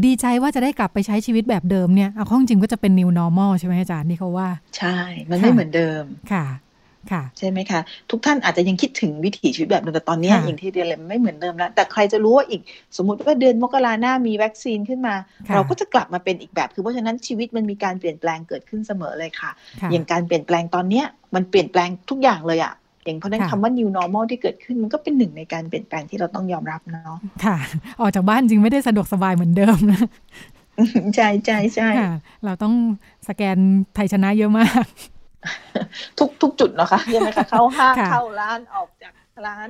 [0.06, 4.48] ดีใจว่าจะได้กลับไปใช้ชีวิตแบบเดิมเนี่ย เอาเข้าจริงก็จะเป็น new normal ใช่ไหมอาจารย์นี่เขาว่า
[4.78, 4.96] ใช่
[5.30, 6.46] มันไม่เหมือนเดิม ค่ะ
[7.38, 7.80] ใช่ไหมคะ
[8.10, 12.60] ทุกท่านอาจจะยังคิดถึงวิถีชีวิตแบบเดิมแต่ตอนนี้อย่างที่เรียนเลยไม่เหมือนเดิมแล้ว แต่ใครจะรู้ว่าอีก
[12.96, 15.14] สมมติว่าเดือนมกราหน้ามีวัคซีนขึ้นมา
[15.54, 19.50] เราก็จะกลับมาเป็นอีกแบบ คือเพราะฉะนั้นชีวิตมันมีการเปลี่ยนแปลงเกิดขึ้นเสมอเลยค่ะ
[19.92, 22.74] อย่างการเปลี่ยนแปลงตอนเนี้ยมันเปลี่ยนแปลงทุกอย่างเลยอะ
[23.04, 27.56] อย่างเพราะนั้นคำว่า new normal ที่เกิดขึ้นมันก็เป็นหนึ่งในการเปลี่ยนแปลงที่เราต้องยอมรับเนาะค่ะ
[28.00, 30.00] ออกจากบ้านจริงไม่ได้สะดวกสบายเหมือนเดิมนะ
[31.16, 31.88] ใช่ใช่ใช่
[32.44, 32.74] เราต้อง
[33.28, 33.56] สแกน
[33.94, 34.84] ไทยชนะเยอะมาก
[36.18, 39.12] ทุกทุกจุดเนาะคะใช่ไหมคะเข้าห้างเข้าร้านออกจาก
[39.46, 39.68] ร้าน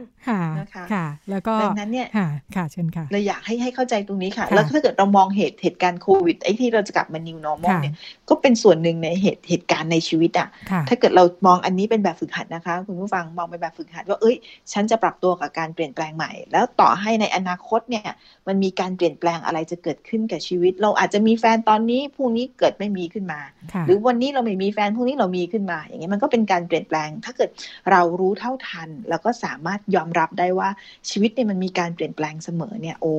[0.60, 7.94] นะคะค่ะ แล้วก็ดังนั้นเนี่ยค่ะค่ะเชิญค่ะเลยอยากให้ให้เข้าใจตรงนี้ค่ะ แล้วถ้าเกิดเรามองเหตุเหตุการณ์โควิดไอ้ที่เราจะกลับมา new normal เนี่ย
[8.28, 10.48] ก็เป็นส่วนหนึ่งในเหตุเหตุการณ์ในชีวิตอะ
[10.88, 14.36] ถ้าเกิดเรามองอันนี้เป็นแบบฝึกหัดนะคะ คุณผู้ฟังมองเป็นแบบฝึกหัดว่าเอ้ย
[14.72, 18.08] ฉันจะปรับตัวกับการเปลี่ยนแปลงใหม่ แล้วต่อให้ในอนาคตเนี่ย
[18.48, 23.40] มันมีการเปลี่ยนแปลงอะไรจะเกิดขึ้นกับชีวิต เราอาจจะมีแฟนตอนนี้พรุ่งนี้เกิดไม่มีขึ้นมา
[23.86, 27.50] หรือวันนี้เราไม่มีแฟนพรุ่งนี้เรามีขึ้นมา อย่างเงี้ยมันก็เป็นการเปลี่ยนแปลง ถ้าเกิด
[27.90, 30.68] เรารู้เท่าทันแล้วก็สามารถยอมรับได้ว่า
[31.10, 33.14] ชีวิตเนี่ยมันมีการเปลี่ยนแปลงเสมอเนี่ยโอ้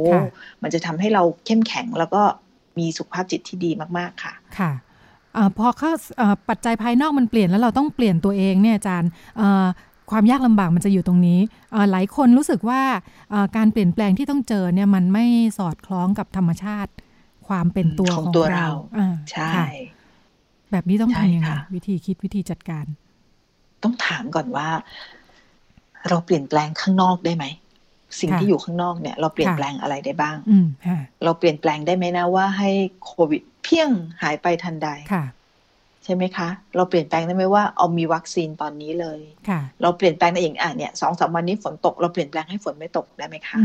[0.63, 2.21] มันจะทำให้เราเข้มแข็งแล้วก็
[2.79, 4.71] มีสุขภาพจิตที่ดีมากๆค่ะค่ะ
[5.38, 5.91] อพอเข้า
[6.49, 9.09] ปัจจัยภายนอกมันเปลี่ยนแล้วเราต้องเปลี่ยนตัวเองเนี่ยอาจารย์
[10.11, 11.39] ความยากลำบากมันจะอยู่ตรงนี้
[11.91, 12.81] หลายคนรู้สึกว่า
[13.57, 15.25] การเปลี่ยนแปลงที่ต้องเจอเนี่ยมันไม่
[15.57, 16.91] สอดคล้องกับธรรมชาติ
[17.47, 18.67] ความเป็นตัวของตัวเรา
[19.31, 19.51] ใช่
[20.71, 22.86] แบบนี้ต้องทำยังไงวิธีคิดวิธีจัดการ
[23.84, 24.67] ต้องถามก่อนว่า
[26.10, 27.45] เราเปลี่ยนแปลงข้างนอกได้ไหม
[28.20, 30.38] สิ่งที่อยู่ข้างนอกเนี่ยเราเปลี่ยนแปลงอะไรได้บ้าง
[31.24, 32.70] เราเปลี่ยนแปลงได้ไหมนะว่าให้
[33.06, 33.89] โควิดเพียง
[34.22, 34.89] หายไปทันใด
[36.04, 39.20] ใช่ไหมคะ เราเปลี่ยนแปลงได้ไหมว่าเอามีวัคซีนตอนนี้เลย
[39.82, 43.58] เราเปลี่ยนแปลงในอย่างอะเนี่ยสองสามวันนี้ฝนตก เราเปลี่ยนแปลงให้ฝนไม่ตกได้ไหมคะ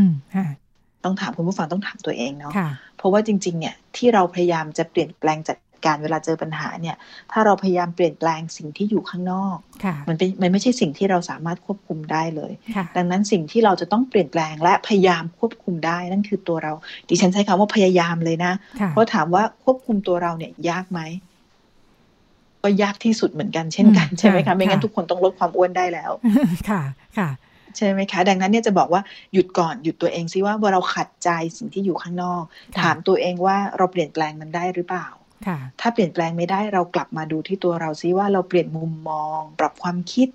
[1.03, 2.53] ต้องถามคุณผู้ฟังต้องถามตัวเองเนาะ
[2.97, 6.95] เพราะว่าจริง ๆ เนี่ยที่เราพยายามจะเปลี่ยนแปลงจัด การเวลาเจอปัญหาเนี่ย
[7.31, 9.57] ถ้าเราพยายามเปลี่ยนแปลงสิ่งที่อยู่ข้างนอก
[10.07, 12.51] มันเป็นมันไม่ใช่สิ่งที่เราสามารถควบคุมได้เลย
[12.97, 16.73] ดังนั้นสิ่งที่เราจะต้องเปลี่ยนแปลงและพยายามควบคุมได้นั่นคือตัวเรา
[17.09, 18.53] ดิฉันใช้คำว่าพยายามเลยนะ
[18.89, 21.01] เพราะถามว่าควบคุมตัวเราเนี่ยยากไหม
[22.63, 26.11] ก็ยากที่สุดเหมือนกันเช่นกันใช่ไหมคะไม่งั้นทุกคนต้องลดความอ้วนได้แล้ว
[26.69, 26.81] ค่ะ
[27.17, 27.29] ค่ะ
[27.77, 29.01] ใช่ไหมคะ ดังนั้นเนี่ยจะบอกว่า
[29.33, 32.43] หยุดก่อนหยุดตัวเองซิว่าเมื่อเราขัดใจสิ่งที่อยู่ข้างนอก
[32.81, 35.07] ถามตัวเองว่าเราเปลี่ยนแปลงมันได้หรือเปล่า
[35.81, 40.29] ถ้าเปลี่ยนแปลงไม่ได้เรากลับมาดูที่ตัวเราซิว่าเราเปลี่ยนมุมมอง ปรับความคิด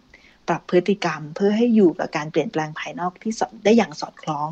[0.48, 3.32] ปรับพฤติกรรม เพื่อให้อยู่กับการเปลี่ยนแปลงภายนอกที่
[3.64, 4.50] ได้อย่างสอดคล้อง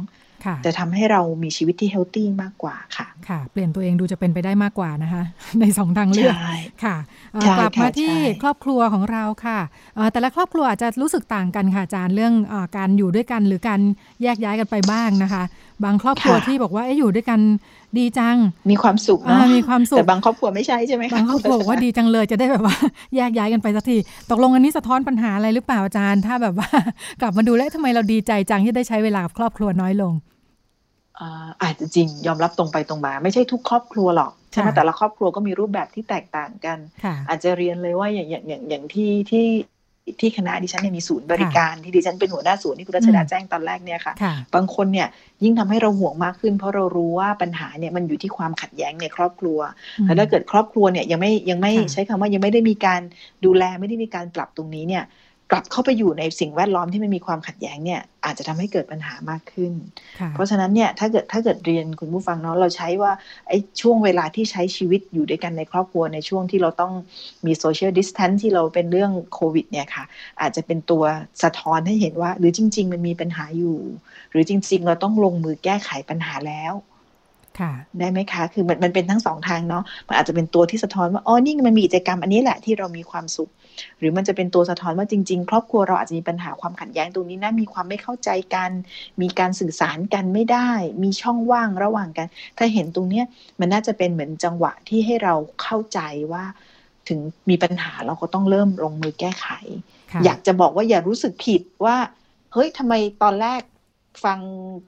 [0.64, 5.22] จะทำให้เรามีชีวิตที่เฮลตี้มากกว่าค่ะ ค่ะ เปลี่ยนตัวเองดูจะเป็นไปได้มากกว่านะคะ
[5.60, 6.34] ในสองทางเลือก
[6.84, 6.96] ค่ะ
[7.58, 9.58] กลับมาที่ครอบครัวของเราค่ะ
[10.12, 13.80] แต่ละครอบครัวอาจจะรู้สึกต่างกันค่ะอาจารย์เรื่องอการอยู่ด้วยกันหรือการ
[14.22, 15.42] แยกย้ายกันไปบ้างนะคะ
[15.84, 17.40] บางครอบครัวที่บอกว่าอยู่ด้วยกัน
[17.98, 18.36] ดีจัง
[18.70, 22.76] มีความสุขเนาะมีความสุขแต่บางครอบครัวไม่ใช่ใช่ไหมคะบางครอบครัวว่าดีจังเลยจะได้แบบว่า
[23.16, 23.96] แยกย้ายกันไปสักที
[24.30, 26.68] ตกลงอันนี้สะท้อนปัญหาอะไรหรือเปล่าอาจารย์ ถ้าแบบว่า
[27.20, 30.12] กลับมาดูแล้วทำไมเราดีใจจังที่ได้ใช้เวลากับครอบครัวน้อยลง
[31.62, 36.78] อาจจะจริงยอมรับตรงไปตรงมา ไม่ใช่ทุกครอบครัวหรอกใช่ไหมแต่ละครอบครัวก็มีรูปแบบที่แตกต่างกัน
[37.28, 39.46] อาจจะเรียนเลยว่าอย่างอย่างอย่างอย่างที่ที่
[40.20, 44.14] ที่คณะดิฉันเนี่ยมีศูนย์บริการที่ดิฉันเป็นหัวหน้าศูนย์ที่คุณรัชดาแจ้งตอนแรกเนี่ยค่ะ
[44.54, 45.08] บางคนเนี่ย
[45.42, 49.58] ยิ่งทำให้เราห่วงมากขึ้น เพราะเรารู้ว่าปัญหาเนี่ยมันอยู่ที่ความขัดแย้งในครอบครัว
[50.02, 53.00] แต่ถ้าเกิดครอบครัวเนี่ยยังไม่ยังไม่ใช้คำว่ายังไม่ได้มีการ
[53.44, 55.04] ดูแลไม่ได้มีการปรับตรงนี้เนี่ย
[55.50, 59.72] กลับเข้าไปอยู่ในสิ่งแวดล้อมที่ไม่มีความขัดแย้งเนี่ยอาจจะทำให้เกิดปัญหามากขึ้น
[60.34, 63.12] เพราะฉะนั้นเนี่ยถ้าเกิดถ้าเกิดเรียนคุณผู้ฟังเนาะเราใช้ว่า
[63.48, 66.92] ไอ้ช่วงเวลาที่ใช้ชีวิตอยู่ด้วยกันในครอบครัวในช่วงที่เราต้อง
[67.46, 70.04] มีโซเชียลดิสแทนที่เราเป็นเรื่องโควิดเนี่ยค่ะ
[70.40, 71.04] อาจจะเป็นตัว
[71.42, 73.78] สะท้อนให้เห็นว่า หรือจริง ๆ มันมีปัญหาอยู่
[74.30, 76.74] หรือจริง ๆ เราต้องลงมือแก้ไขปัญหาแล้ว
[77.98, 83.50] ได้ไหมคะ คือมันมันเป็นทั้งสองทางเนาะ มันอาจจะเป็นตัวที่สะท้อนว่า อ๋อ นี่มันมีกิจกรรมอันนี้แหละที่เรามีความสุข
[83.98, 88.70] หรือมันจะเป็นตัวสะท้อนว่าจริง ๆ ครอบครัวเราอาจจะมีปัญหาความขัดแย้งตรงนี้นะมีความไม่เข้าใจกัน
[89.22, 90.70] มีการสื่อสารกันไม่ได้
[91.02, 92.26] มีช่องว่างระหว่างกัน
[92.58, 93.24] ถ้าเห็นตรงเนี้ย
[93.60, 96.00] มันน่าจะเป็นเหมือนจังหวะที่ให้เราเข้าใจ
[96.32, 96.44] ว่า
[97.08, 97.18] ถึง
[97.50, 99.46] มีปัญหาเราก็ต้องเริ่มลงมือแก้ไข
[100.24, 101.96] อยากจะบอกว่าอย่ารู้สึกผิดว่า
[102.52, 103.62] เฮ้ยทำไมตอนแรก
[104.24, 104.38] ฟัง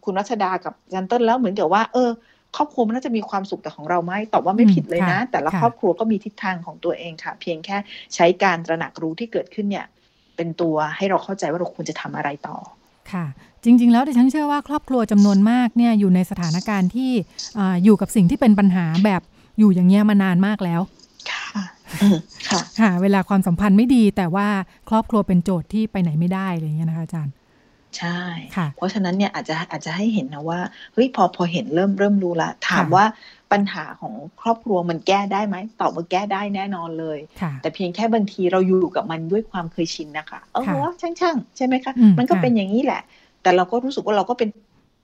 [0.04, 2.10] คุณรัชดากับจันเติ้ลแล้วเหมือนกับว่า เออ
[2.56, 7.76] ครอบครัวมันน่าจะมีความสุขแต่ของเราไม่ตอบว่าไม่ผิดเลยนะ แต่ละครอบครัวก็มีทิศทางของตัวเองค่ะ เพียงแค่
[8.14, 9.86] ใช้การตระหนักรู้ที่เกิดขึ้นเนี่ย
[10.36, 12.56] เป็นตัวให้เราเข้าใจว่าเราควรจะทำอะไรต่อ
[13.12, 13.24] ค่ะ
[13.64, 17.10] จริง ๆ แล้วดิฉันเชื่อว่าครอบครัวจำนวนมากเนี่ยอยู่ในสถานการณ์ที่
[17.84, 19.22] อยู่กับสิ่งที่เป็นปัญหาแบบ
[19.58, 20.80] อยู่อย่างเงี้ยมานานมากแล้ว
[21.30, 24.48] ค่ะค่ะ เวลาความสัมพันธ์ไม่ดี แต่ว่า
[24.88, 27.32] ครอบครัวเป็นโจทย์ที่ไปไหนไม่ได้อะไรอย่างเงี้ยนะคะอาจารย์
[27.98, 28.20] ใช่
[28.56, 30.60] ค่ะเพราะฉะนั้นเนี่ยอาจจะอาจจะให้เห็นนะว่า
[30.94, 33.04] เฮ้ยพอพอเห็นเริ่มเริ่มรู้ละ ถามว่า
[33.52, 37.18] ปัญหาของครอบครัวมันแก้ได้ไหมตอบว่าแก้ได้แน่นอนเลย
[37.62, 43.02] แต่เพียงแค่บางทีเราอยู่กับมันด้วยความเคยชินนะคะเออว่าช่างช่างใช่ไหมคะ มันก็เป็นอย่างนี้แหละ
[43.42, 44.48] แต่เราก็รู้สึกว่าเราก็เป็น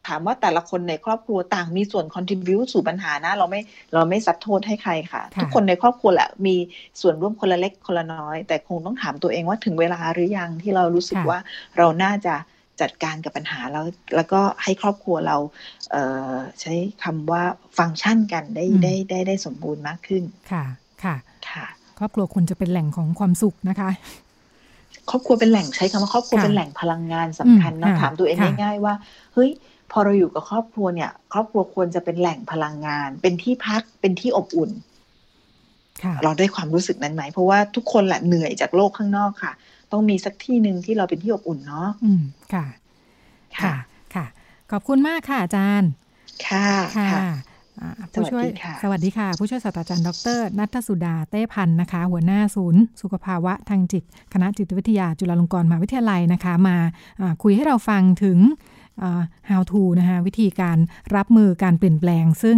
[0.08, 3.60] ถามว่าแต่ละคนในครอบครัวต่างมีส่วน contribu สู่ปัญหานะเราไม่
[3.94, 6.56] เราไม่สัดโทษให้ใครค่ะ ทุกคนในครอบครัวแหละมี
[7.00, 11.38] ส่วนร่วมคนละเล็กคนละน้อย แต่คงต้องถามตัวเองว่าถึงเวลาหรือยังที่เรารู้สึกว่า
[11.78, 12.34] เราน่าจะ
[12.82, 13.84] จัดการกับปัญหาแล้ว
[14.16, 15.36] แล้วก็ให้ครอบครัวเรา
[15.90, 16.72] เใช้
[17.04, 17.42] คำว่า
[17.78, 20.22] ฟังก์ชันกันได้ได้ได้ได้สมบูรณ์มากขึ้น
[20.52, 20.64] ค่ะ
[21.04, 21.16] ค่ะ
[21.50, 21.66] ค่ะ
[21.98, 23.90] ครอบครัวควรจะเป็นแหล่งของความสุขนะคะ
[25.10, 28.94] ครอบครัวเป็นแหล่งใช้คำว่าครอบครัวเป็นแหล่งพลังงานสำคัญนะถามตัวเองง่ายๆว่า
[29.34, 29.50] เฮ้ย
[29.92, 34.70] พอเราอยู่กับครอบครัวเนี่ย ครอบครัวควรจะเป็นแหล่งพลังงาน เป็นที่พักเป็นที่อบอุ่น
[36.24, 39.52] เราได้ความรู้สึกนั้นไหม เพราะว่าทุกคนแหละเหนื่อยจากโลกข้างนอกค่ะ
[39.92, 42.22] ต้องมีสักที่หนึ่งที่เราเป็นที่อบอุ่นเนาะอืม
[42.52, 42.66] ค่ะ
[43.60, 43.74] ค่ะ
[44.14, 44.26] ค่ะ
[44.70, 45.90] ขอบคุณมากค่ะอาจารย์
[46.48, 47.10] ค่ะค่ะ
[48.12, 48.44] ผู้ช่วย
[48.82, 56.76] สวัสดีค่ะ ผู้ช่วยศาสตราจารย์ดรนัทสุดาเต้พันธ์นะคะ หัวหน้าศูนย์ สุขภาวะทางจิต คณะจิตวิทยาจุฬาลงกรณ์มหาวิทยาลัยนะคะ มา
[57.42, 58.38] คุยให้เราฟังถึง
[59.50, 60.78] how to นะคะวิธีการ
[61.16, 62.56] รับมือการเปลี่ยนแปลง ซึ่ง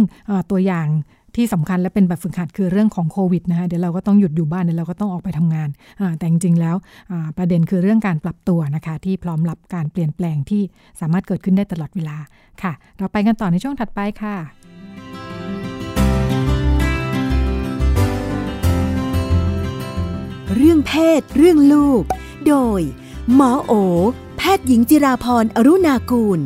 [0.51, 0.87] ตัวอย่าง
[1.35, 5.69] ที่สำคัญและเป็นแบบฝึกหัดคือเรื่องของโควิดนะคะเดี๋ยวเราก็ต้องหยุดอยู่บ้านเดี๋ยวเราก็ต้องออกไปทำงาน
[6.17, 6.75] แต่จริงๆแล้ว
[7.37, 10.61] ประเด็นคือเรื่องการปรับตัวนะคะ ที่พร้อมรับการเปลี่ยนแปลงที่
[10.99, 12.17] สามารถเกิดขึ้นได้ตลอดเวลา
[12.61, 14.35] ค่ะ เราไปกันต่อในช่วงถัดไปค่ะ
[20.55, 22.03] เรื่องเพศ เรื่องลูก
[22.47, 22.81] โดย
[23.35, 23.73] หมอโอ
[24.37, 26.39] แพทย์หญิงจิราพรอรุณากูล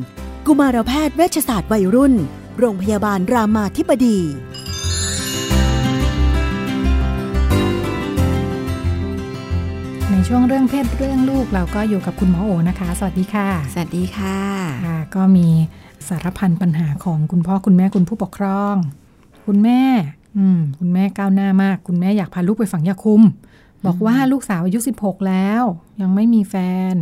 [0.45, 2.13] กุมารแพทย์เวชศาสตร์วัยรุ่น
[2.59, 4.19] โรงพยาบาลรามาธิบดี
[10.17, 14.37] ในช่วงเรื่องเพศเรื่องลูกเราก็อยู่กับคุณหมอโอนะคะ สวัสดีค่ะ สวัสดีค่ะ
[14.85, 15.47] ค่ะก็มี
[16.07, 18.75] สารพันปัญหาของคุณพ่อคุณแม่คุณผู้ปกครอง
[19.47, 19.81] คุณแม่
[20.37, 23.21] อืม คุณแม่ก้าวหน้ามาก คุณแม่อยากพาลูกไปฝังยาคุม
[23.85, 25.63] บอกว่าลูกสาวอายุสิบหกแล้ว
[26.01, 26.55] ยังไม่มีแฟ
[26.93, 26.95] น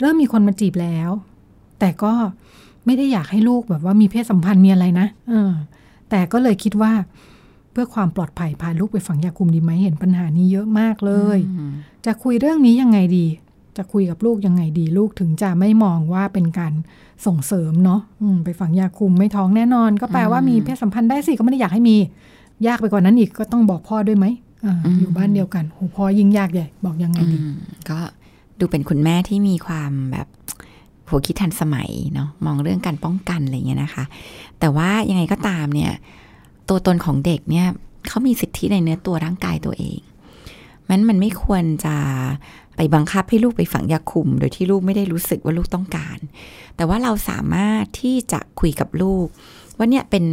[0.00, 1.10] เริ่มมีคนมาจีบแล้ว
[1.78, 2.12] แต่ก็
[2.86, 5.52] ไม่ได้อยากให้ลูกแบบว่ามีเพศสัมพันธ์มีอะไรนะเออ
[6.10, 6.92] แต่ก็เลยคิดว่า
[7.76, 11.38] พื่อความปลอดภัยพาลูกไปฝังยาคุมดีไหมเห็นปัญหานี้เยอะมากเลย
[12.06, 13.26] จะคุยเรื่องนี้ยังไงดี
[13.76, 16.72] จะคุยกับลูกยังไงดีลูกถึงจะไม่มองว่าเป็นการ
[17.26, 18.00] ส่งเสริมเนาะ
[18.44, 21.96] ไปฝังยาคุมไม่ท้องแน่นอน ก็แปลว่ามีเพศสัมพันธ์ได้สิก็ไม่ได้อยากให้มี
[22.66, 24.26] ยากไปกว่านั้นอีกก็ต้องบอกพ่อด้วยไหม
[24.64, 24.66] อ
[24.98, 27.38] อยู่บ้านเดียวกันโหพ่อยิ่งยากใหญ่บอกยังไงดี
[27.90, 27.98] ก็
[28.58, 30.26] ดูเป็นคุณแม่ที่มีความแบบ
[31.08, 34.04] หัวคิดทันสมัยเนาะมองเรื่องการป้องกันอะไรเงี้ยนะคะ
[34.60, 35.92] แต่ว่ายังไงก็ตามเนี่ย
[36.68, 37.68] ตัวตนของเด็กเนี่ย
[38.08, 39.98] เขามีสิทธิในเนื้อตัวร่างกายตัวเอง
[40.88, 41.96] มันมันไม่ควรจะ
[42.76, 46.18] ไปบังคับให้ลูกไปฝังยาคุม โดยที่ลูกไม่ได้รู้สึกว่าลูกต้องการ
[46.76, 49.26] แต่ว่าเราสามารถที่จะคุยกับลูก
[49.76, 50.24] ว่าเนี่ยเป็น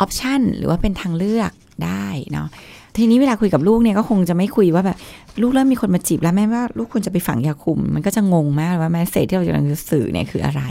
[0.00, 1.50] ออปชันหรือว่าเป็นทางเลือก
[1.84, 2.48] ได้เนาะ
[2.96, 4.98] ทีนี้เวลาคุยกับลูกเนี่ยก็คงจะไม่คุยว่าแบบ
[5.40, 10.62] ลูกเริ่มมีคนมาจีบแล้วแม่ว่าลูกควรจะไปฝังยาคุม มันก็จะงงมากว่าแม่เศษที่เรากำลังจะสื่อเนี่ยคืออะไร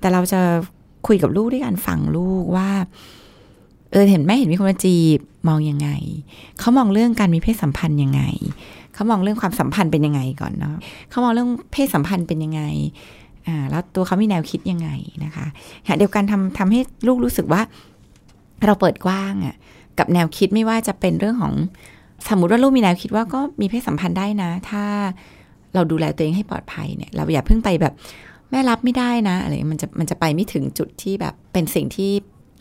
[0.00, 0.40] แต่เราจะ
[1.06, 2.68] คุยกับลูกด้วยการฟังลูกว่า
[3.92, 5.88] เออเห็นแม่เห็นมีคนมาจีบมองยังไง
[6.58, 8.22] เขามองเรื่องการมีเพศสัมพันธ์ยังไง
[8.94, 10.76] เขามองเรื่องความสัมพันธ์เป็นยังไงก่อนเนาะ
[11.10, 12.62] เขามองเรื่องเพศสัมพันธ์เป็นยังไง
[13.46, 14.88] อ่าแล้วตัวเขามีแนวคิดยังไง
[15.24, 15.46] นะคะ
[15.84, 17.62] ขณะเดียวกันทำทำให้ลูกรู้สึกว่า
[18.64, 19.54] เราเปิดกว้างอะ่ะ
[19.98, 21.54] กับแนวคิดไม่ว่าจะเป็นเรื่องของ
[22.28, 24.84] สมมติว่าลูกมีแนวคิดว่าก็มีเพศสัมพันธ์ได้นะ ถ้า
[25.74, 27.94] เราดูแลตัวเองให้ปลอดภัยเนี่ย เราอย่าเพิ่งไปแบบ
[28.50, 32.10] แม่รับไม่ได้นะอะไรมันจะมันจะไปไม่ถึงจุดที่แบบเป็นสิ่งที่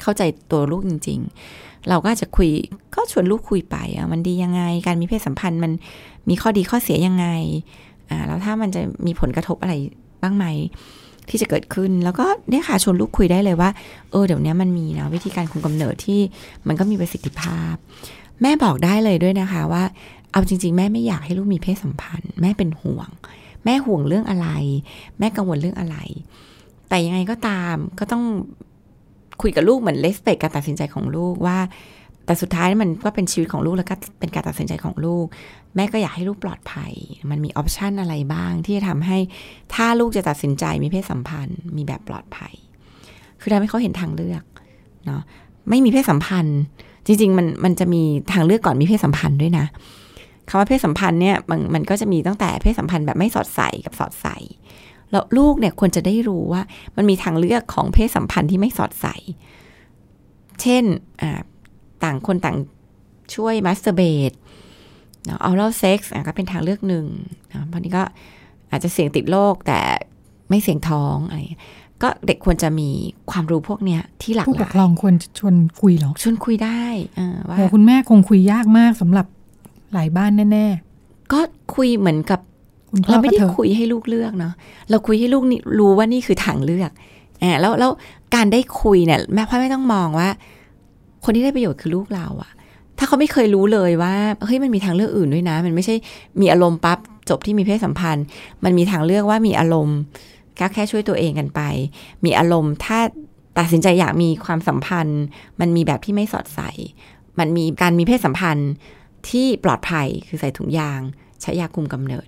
[0.02, 0.22] เข้าใจ
[0.52, 1.20] ตัวลูกจริง
[1.54, 2.50] ๆ เราก็จะคุย
[2.96, 5.72] ก็ชวนลูกคุยไปอะมันดียังไง การมีเพศสัมพันธ์มัน
[6.30, 7.28] มีข้อดีข้อเสียยังไง
[8.10, 9.74] อ่าแล้วถ้ามันจะมีผลกระทบอะไร
[10.22, 10.46] บ้างไหม
[11.30, 13.70] ที่จะเกิดขึ้นแล้วก็เนี่ยค่ะชวนลูกคุยได้เลยว่า
[14.12, 16.20] เออเดี๋ยวนี้มันมีนะวิธีการคุมกำเนิดที่
[16.68, 17.74] มันก็มีประสิทธิภาพ
[18.42, 19.84] แม่บอกได้เลยด้วยนะคะว่า
[20.32, 23.10] เอาจริง ๆ แม่ไม่อยากให้ลูกมีเพศสัมพันธ์ แม่เป็นห่วง
[23.66, 24.48] แม่ห่วงเรื่องอะไร
[25.20, 25.98] แม่กังวลเรื่องอะไร
[26.90, 28.24] แต่ยังไงก็ตามก็ต้อง
[29.42, 31.58] คุยกับลูกเหมือนเลสเปกการตัดสินใจของลูกว่า
[32.26, 35.26] แต่สุดท้ายมันก็เป็นชีวิตของลูกแล้วก็เป็นการตัดสินใจของลูก
[35.76, 36.94] แม่ก็อยากให้ลูกปลอดภัย
[37.30, 39.18] มันมีออปชันอะไรบ้าง ที่จะทำให้
[39.74, 42.54] ถ้าลูกจะตัดสินใจมีเพศสัมพันธ์ มีแบบปลอดภัย
[43.42, 44.44] คือทำให้เขาเห็นทางเลือก
[45.06, 45.22] เนาะ
[45.70, 46.60] ไม่มีเพศสัมพันธ์
[47.06, 49.66] จริง ๆ มันมันจะมีทางเลือกก่อนมีเพศสัมพันธ์ด้วยนะ
[50.50, 54.38] คำว่าเพศสัมพันธ์เนี่ยมันมันก็จะมีตั้งแต่เพศสัมพันธ์แบบไม่สอดใส่กับสอดใส่
[55.12, 56.62] แล้วลูกเนี่ยควรจะได้รู้ว่า
[56.96, 59.16] มันมีทางเลือกของเพศสัมพันธ์ที่ไม่สอดใส่
[60.62, 60.84] เช่น
[62.04, 62.58] ต่างคนต่าง
[63.36, 64.32] ช่วยมัสเตอร์เบต
[65.26, 67.06] เนาะ oral sex ก็เป็นทางเลือกหนึ่ง
[67.52, 68.04] นะพอนี้ก็
[68.72, 69.80] อาจจะเสี่ยงติดโรคแต่
[70.50, 71.40] ไม่เสี่ยงท้องอะไร
[72.04, 72.90] ก็เด็กควรจะมี
[73.32, 76.84] ความรู้พวกเนี้ยที่หลากหลายผู้ปกครองควรชวนคุยหรอชวนคุยได้
[77.48, 79.28] ว่าคุณแม่คงคุยยากมากสำหรับ
[79.94, 80.68] หลายบ้านแน่
[81.00, 81.40] ๆ ก็
[81.76, 82.40] คุยเหมือนกับ
[83.08, 84.54] เราไม่ได้คุยให้ลูกเลือกเนาะ
[84.90, 85.44] เราคุยให้ลูก
[85.80, 86.92] รู้ว่านี่คือทางเลือก
[87.42, 87.92] อ่าแล้วแล้ว
[88.36, 90.30] การได้คุยเนี่ยแม่พ่อไม่ต้องมองว่า
[91.24, 92.52] คนที่ได้ประโยชน์คือลูกเราอะ
[92.98, 94.14] ถ้าเขาไม่เคยรู้เลยว่า
[94.46, 95.96] เฮ้ยมันมีทางเลือกอื่นด้วยนะ มันไม่ใช่
[96.42, 98.26] มีอารมณ์ปั๊บจบที่มีเพศสัมพันธ์
[98.64, 99.98] มันมีทางเลือกว่ามีอารมณ์
[100.60, 101.62] ก็แค่ช่วยตัวเองกันไป
[102.26, 103.00] มีอารมณ์ถ้า
[103.58, 105.22] ตัดสินใจอยากมีความสัมพันธ์
[105.60, 106.72] มันมีแบบที่ไม่สอดใส่
[107.40, 108.72] มันมีการมีเพศสัมพันธ์
[109.30, 111.02] ที่ปลอดภัยคือใส่ถุงยาง
[111.42, 112.28] ใช้ยาคุมกำเนิด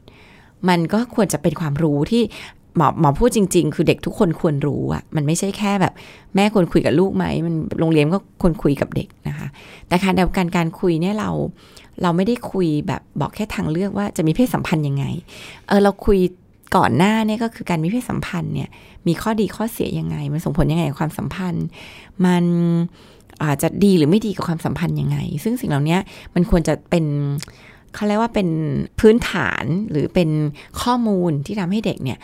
[0.70, 2.24] มันก็ควรจะเป็นความรู้ที่
[2.78, 5.94] หมอหมอพูดจริง ๆ คือเด็กทุกคนควรรู้อะมันไม่ใช่แค่แบบ
[6.36, 9.48] แม่ควรคุยกับลูกไหมมันโรงเรียนก็ควรคุยกับเด็กนะคะ
[9.88, 11.30] แต่การเดียวกันการคุยเนี่ยเรา
[12.02, 15.06] เราไม่ได้คุยแบบบอกแค่ทางเลือกว่าจะมีเพศสัมพันธ์ยังไง
[15.68, 16.20] เออเราคุย
[16.76, 18.70] ก่อนหน้าเนี่ยก็คือการมีเพศสัมพันธ์เนี่ย
[19.08, 21.66] มีข้อดีข้อเสียยังไง มันส่งผลยังไงกับความสัมพันธ์
[22.26, 22.44] มัน
[23.44, 25.98] อาจจะดีหรือไม่ดีกับความสัมพันธ์ยังไง ซึ่งสิ่งเหล่านี้
[26.36, 27.06] มันควรจะเป็น
[27.94, 28.50] เขาเรียกว่าเป็น
[29.00, 30.30] พื้นฐานหรือเป็น
[30.82, 32.20] ข้อมูลที่ทำให้เด็กเนี่ย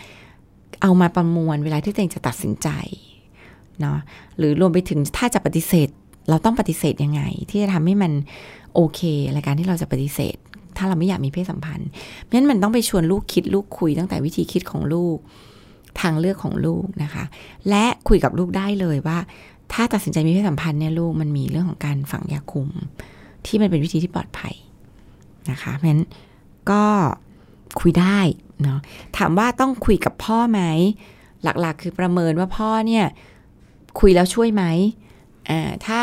[0.81, 2.69] เอามาประมวลเวลาที่ตัวเองจะตัดสินใจ
[3.81, 3.97] เนาะ
[4.37, 5.89] หรือรวมไปถึงถ้าจะปฏิเสธ
[6.29, 8.11] เราต้องปฏิเสธยังไง ที่จะทำให้มัน
[8.73, 9.01] โอเค
[9.33, 10.35] ในการที่เราจะปฏิเสธ
[10.77, 11.89] ถ้าเราไม่อยากมีเพศสัมพันธ์
[12.21, 15.17] เพราะฉะนั้นมันต้องไปชวนลูกคิดลูกคุยตั้งแต่วิธีคิดของลูก
[16.01, 17.23] ทางเลือกของลูกนะคะ
[17.69, 19.17] และคุยกับลูกได้เลยว่า
[19.73, 22.69] ถ้าตัดสินใจมีเพศสัมพันธ์เนี่ยลูกมันมีเรื่องของการฝังยาคุม
[23.45, 24.55] ที่มันเป็นวิธีที่ปลอดภัย
[25.51, 26.03] นะคะเพราะฉะนั้น
[26.71, 26.85] ก็
[27.79, 28.19] คุยได้
[28.63, 28.79] เนาะ
[29.17, 30.61] ถามว่าต้องคุยกับพ่อไหม
[31.43, 33.05] หลักๆ คือประเมินว่าพ่อเนี่ย
[33.99, 34.63] คุยแล้วช่วยไหม
[35.49, 36.01] อ่าถ้า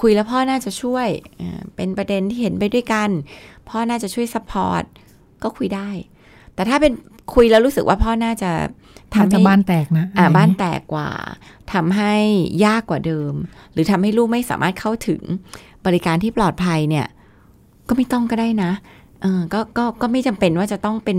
[0.00, 1.06] คุยแล้วพ่อน่าจะช่วย
[1.76, 3.08] เป็นประเด็นที่เห็นไปด้วยกัน
[3.68, 4.82] พ่อน่าจะช่วย support
[5.42, 5.88] ก็คุยได้
[6.54, 6.92] แต่ถ้าเป็น
[7.34, 8.50] คุยแล้วรู้สึกว่าพ่อน่าจะ
[9.14, 11.10] ทำให้บ้านแตกนะอ่าบ้านแตกกว่า
[11.72, 12.14] ทำให้
[12.64, 13.34] ยากกว่าเดิม
[13.72, 15.22] หรือทำให้ลูกไม่สามารถเข้าถึง
[15.86, 17.06] บริการที่ปลอดภัยเนี่ย
[17.92, 18.70] ก็ไม่ต้องก็ได้นะ
[19.22, 21.18] เออก็ก็ก็ไม่จำเป็นว่าจะต้องเป็น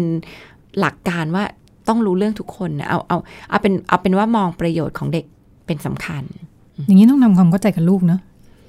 [0.80, 1.44] หลักการว่า
[1.88, 3.18] ต้องรู้เรื่องทุกคนนะเอาเอา
[3.50, 5.26] เอาเป็นเอาเป็นว่ามองประโยชน์ของเด็ก
[5.66, 6.24] เป็นสำคัญ
[6.86, 8.22] อย่างนี้ต้องทำความเข้าใจกับลูกเนาะ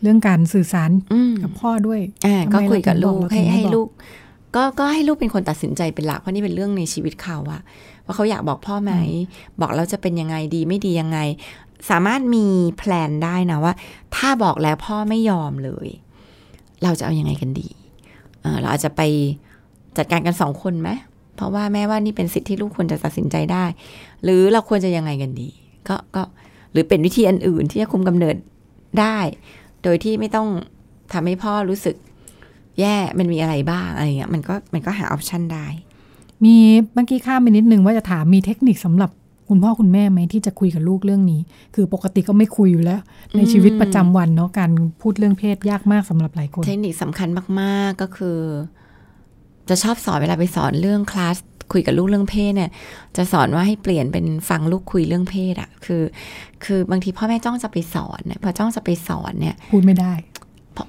[0.03, 0.91] เรื่องการสื่อสาร
[1.43, 3.89] กับพ่อด้วยอ่าก็คุยกับลูกให้ให้ลูก
[4.57, 7.61] ก็ก็ให้ลูกเป็นคนตัดสินใจเป็นหลักเพราะนี่เป็นเรื่องในชีวิตเขาอะ
[8.05, 8.93] ว่าเขาอยากบอกพ่อไหม
[9.61, 11.19] บอกแล้วจะเป็นยังไงดีไม่ดียังไง
[11.91, 12.47] สามารถมี
[12.79, 13.73] แพลนได้นะว่า
[14.17, 15.89] ถ้าบอกแล้วพ่อไม่ยอมเลย
[16.83, 17.69] เราจะเอาอยัางไงกันดี
[18.61, 19.03] เราอาจจะไป
[19.97, 20.91] จัดการกันสองคนไหม
[21.37, 23.65] เพราะว่าแม่ว่านี่เป็นสิทธิที่ลูกควรจะตัดสินใจได้
[24.25, 25.49] หรือเราควรจะยังไงกันดี
[25.89, 26.23] ก็ก็
[26.73, 28.37] หรือเป็นวิธีอันอื่นที่จะคุมกำเนิด
[29.01, 29.19] ได้
[29.83, 30.49] โดยที่ไม่ต้อง
[31.13, 31.97] ทำให้พ่อรู้สึก
[32.81, 35.67] แย่ มันมีอะไรบ้างอะไรเงี้ย มันก็มันก็หาออปชันได้
[36.45, 36.57] มี
[36.95, 39.11] เมื่อกี้ข้ามไปนิดนึงว่าจะถามมีเทคนิคสำหรับ
[39.49, 41.41] คุณพ่อคุณแม่ไหมที่จะคุยกับลูกเรื่องนี้
[41.75, 43.01] คือปกติก็ไม่คุยอยู่แล้ว
[43.37, 44.71] ในชีวิตประจำวันเนาะการ
[45.01, 47.29] พูดเรื่องเพศยากมากสำหรับหลายคน เทคนิคสำคัญ
[47.61, 48.39] มากๆก็คือ
[49.69, 51.37] จะชอบสอนเวลาไปสอนเรื่องคลาส
[51.73, 52.71] คุยกับลูกเรื่องเพศเนี่ย
[53.17, 56.03] จะสอนว่าให้เปลี่ยนเป็นฟังลูกคุยเรื่องเพศอะคือ
[56.65, 60.13] คือบางทีพ่อแม่จ้องจะไปสอนเนี่ยพอจ้องจะไปสอนเนี่ย พูดไม่ได้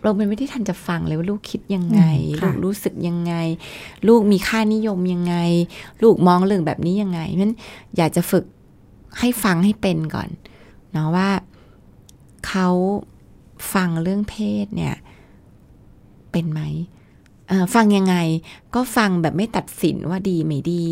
[0.03, 2.01] เราเป็นไม่ได้ทันจะฟังเลยว่าลูกคิดยังไง
[2.43, 3.33] ลูกรู้สึกยังไง
[4.07, 5.35] ลูกมีค่านิยมยังไง
[6.03, 7.55] ลูกมองเรื่องแบบนี้ยังไงเพราะนั้น
[7.97, 8.45] อยากจะฝึก
[9.19, 10.29] ให้ฟังให้เป็นก่อน
[10.91, 11.29] เนาะว่า
[12.47, 12.67] เขา
[13.73, 14.95] ฟังเรื่องเพศเนี่ย
[16.31, 16.61] เป็นไหม
[17.73, 18.15] ฟังยังไง
[18.75, 20.85] ก็ฟังแบบไม่ตัดสินว่าดีไม่ดี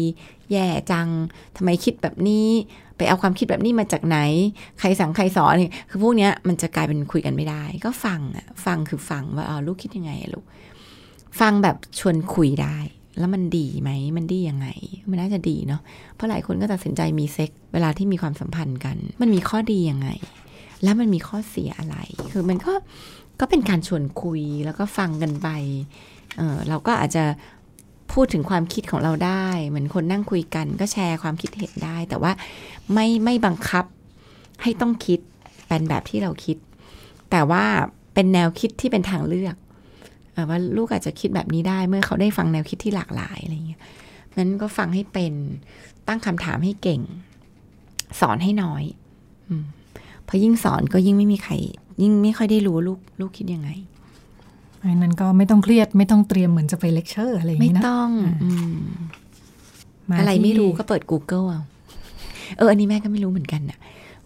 [0.51, 1.07] แย่จัง
[1.55, 2.47] ทำไมคิดแบบนี้
[2.92, 4.17] ไป เอาความคิดแบบนี้มาจากไหน
[4.79, 10.45] ใครสั่งใครสอนนี่คือพวกเนี้ยมันจะกลายเป็นคุยกันไม่ได้ ก็ฟังอะฟังคือฟังว่าอ๋อลูกคิดยังไงลูก
[11.39, 12.77] ฟังแบบชวนคุยได้
[13.19, 14.67] แล้วมันดีไหมมันดียังไง
[15.09, 15.81] มันน่าจะดีเนาะ
[16.15, 20.09] เพราะหลายคนก็ตัดสินใจมีเซ็กเวลาที่มีความสัมพันธ์กัน มันมีข้อดียังไง
[20.83, 21.97] แล้วมันมีข้อเสียอะไร
[22.31, 22.73] คือมันก็
[23.39, 25.49] ก็เป็นการชวนคุยแล้วก็ฟังกันไป
[26.37, 27.23] เเราก็อาจจะ
[28.13, 32.31] พูดถึงความคิดของเราได้ เหมือนคนนั่งคุยกัน ก็แชร์ความคิดเห็นได้ แต่ว่า
[32.93, 33.85] ไม่ไม่บังคับ
[34.61, 35.19] ให้ต้องคิด
[35.67, 36.57] เป็นแบบที่เราคิด
[37.31, 37.63] แต่ว่า
[38.13, 39.55] เป็นแนวคิดที่เป็นทางเลือก
[40.49, 43.81] ว่าลูกอาจจะคิดแบบนี้ได้เมื่อเขาได้ฟังแนวคิดที่หลากหลายอะไรเงี้ย
[44.37, 45.33] นั้นก็ฟังให้เป็น
[46.07, 47.01] ตั้งคำถามให้เก่ง
[48.19, 48.83] สอนให้น้อย
[49.49, 49.51] อ
[50.27, 51.53] พอยิ่งสอนก็ยิ่งไม่มีใคร
[52.01, 53.69] ยิ่งไม่ค่อยได้รู้ลูกลูกคิดยังไง
[54.83, 58.09] เพราะนั้นก็ไม่ต้องเครียดไม่ต้องเตรียมเหมือนจะไปเลคเชอร์อะไรอย่างนี้นะไม่ต้อง
[60.19, 61.61] อะไรไม่รู้ก็เปิด Google เอา
[62.57, 63.77] เอออันนี้แม่ก็ไม่รู้เหมือนกันน่ะ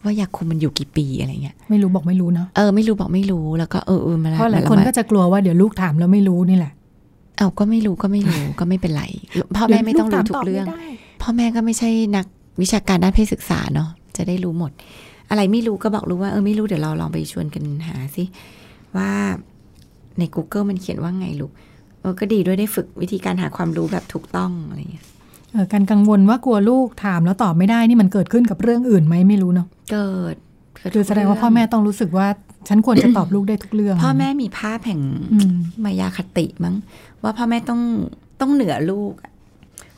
[0.04, 6.74] ว่ายาคุมมันอยู่กี่ปีอะไรเงี้ยไม่รู้บอกไม่รู้เนาะเออไม่รู้บอกไม่รู้แล้วก็เออเออมาแล้วเพราะหลายคนก็จะกลัวว่าเดี๋ยวลูกถามแล้วไม่รู้นี่แหละ
[7.38, 9.04] เอาก็ไม่รู้ก็ไม่รู้ก็ไม่เป็นไร
[9.56, 10.66] พ่อแม่ไม่ต้องรู้ทุกเรื่อง
[11.22, 12.26] พ่อแม่ก็ไม่ใช่นัก
[12.62, 14.72] วิชาการด้านเพศศึกษาเนาะจะได้รู้หมด
[15.30, 18.24] อะไรไม่รู้ก็บอกรู้ว่าเออไม่รู้เดี๋ยวเราลองไปชวนกันหาสิ
[18.98, 19.10] ว่า
[20.20, 21.52] ใน Google มันเขียนว่าไงลูก
[22.02, 25.06] เออก็ดีด้วยได้ฝึกวิธีการหาความรู้แบบถูกต้องอะไรเงี้ย
[25.54, 30.36] เออการกังวลว่ากลัวลูกถามแล้วตอบไม่ได้นี่มันเกิดขึ้นกับเรื่องอื่นไหมไม่รู้เนาะเกิด
[30.94, 32.28] คือแสดงว่าพ่อแม่ต้องรู้สึกว่า
[32.68, 35.02] ฉันควรจะตอบลูกได้ทุกเรื่อง พ่อแม่มีภาพแห่ง
[35.86, 36.76] มายาคติมั้ง
[37.24, 37.82] ว่าพ่อแม่ต้อง
[38.42, 39.12] ต้องเหนือลูก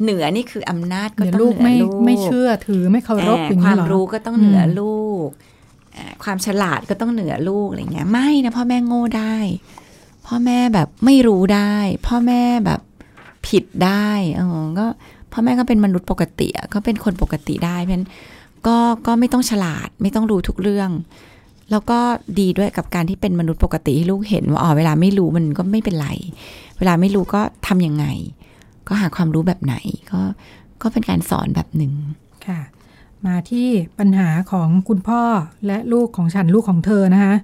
[0.04, 5.28] เหนือนี่คืออำนาจก็ต้องเหนือลูกไม่เชื่อถือไม่เคารพอย่างนี้หรอความรู้ก็ต้องเหนือลูก
[6.24, 9.36] ความฉลาดก็ต้องเหนือลูกอะไรเงี้ย ไม่นะพ่อแม่โง่ได้
[10.26, 11.74] พ่อแม่แบบไม่รู้ได้
[12.08, 12.82] พ่อแม่แบบ
[13.48, 14.86] ผิดได้เออก็
[15.32, 18.08] พ่อแม่ก็เป็นมนุษย์ปกติก็เป็นคนปกติได้เพราะนั้น
[18.68, 20.90] ก็ก็ไม่ต้องฉลาดไม่ต้องรู้ทุกเรื่อง
[21.72, 22.00] แล้วก็
[22.40, 26.10] ดีด้วยกับการที่เป็นมนุษย์ปกติให้ลูกเห็นว่าอ๋อเวลาไม่รู้มันก็ไม่เป็นไร
[26.78, 28.06] เวลาไม่รู้ก็ทํำยังไง
[28.88, 29.76] ก็หาความรู้แบบไหน
[30.12, 30.22] ก็
[30.82, 31.94] ก็เป็นการสอนแบบหนึ่ง
[32.48, 32.62] ค่ะ
[33.26, 33.68] มาที่
[34.00, 35.22] ปัญหาของคุณพ่อ
[35.68, 37.36] และลูกของฉันลูกของเธอนะคะ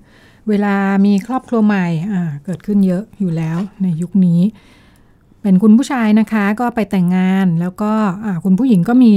[0.49, 0.75] เวลา
[1.05, 4.41] มีครอบครัวใหม่อ่าเกิดขึ้นเยอะอยู่แล้วในยุคนี้
[5.41, 7.91] เป็นคุณผู้ชายนะคะก็ไปแต่งงานแล้วก็
[8.45, 9.13] คุณผู้หญิงก็มี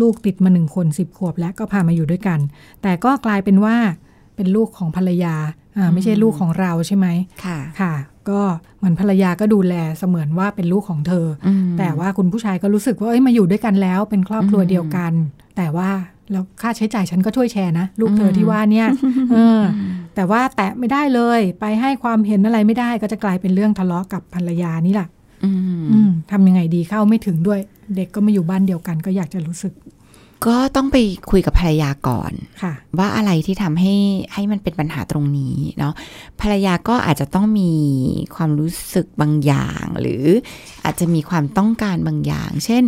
[0.00, 2.38] ลูกติดมาหนึ่งคนสิบขวบ แล้วก็พามาอยู่ด้วยกัน
[2.82, 3.76] แต่ก็กลายเป็นว่า
[4.36, 5.34] เป็นลูกของภรรยา
[5.76, 7.06] อ่าไม่ใช่ลูกของเราใช่ไหม
[7.44, 7.94] ค่ะค่ะ
[8.30, 8.40] ก็
[8.78, 11.26] เหมือนภรรยาก็ดูแลเสมือนว่าเป็นลูกของเธอ
[11.78, 15.12] แต่ว่าคุณผู้ชายก็รู้สึกว่าเอ้ยมาอยู่ด้วยกันแล้ว เป็นครอบครัวเดียวกัน
[15.56, 15.90] แต่ว่า
[16.30, 18.88] แล้วค่าใช้จ่ายฉันก็ช่วยแชร์นะ ลูกเธอที่ว่าเนี่ย
[19.32, 19.60] เออ
[20.14, 25.08] แต่ว่าแตะไม่ได้เลย ไปให้ความเห็นอะไรไม่ได้ ก็จะกลายเป็นเรื่องทะเลาะกับภรรยานี่แหละ
[26.30, 27.60] ทำยังไงดีเข้าไม่ถึงด้วย
[27.96, 29.72] เด็กก็มาอยู่บ้านเดียวกัน ก็อยากจะรู้สึก
[30.46, 30.96] ก็ต้องไป
[31.30, 32.32] คุยกับภรรยาก่อน
[32.98, 33.94] ว่าอะไรที่ทำให้
[34.32, 35.94] ให้มันเป็นปัญหาตรงนี้เนาะ
[36.40, 37.72] ภรรยาก็อาจจะต้องมี
[38.34, 40.24] ความรู้สึกบางอย่าง หรือ
[40.84, 42.82] อาจจะมีความต้องการบางอย่าง เช่น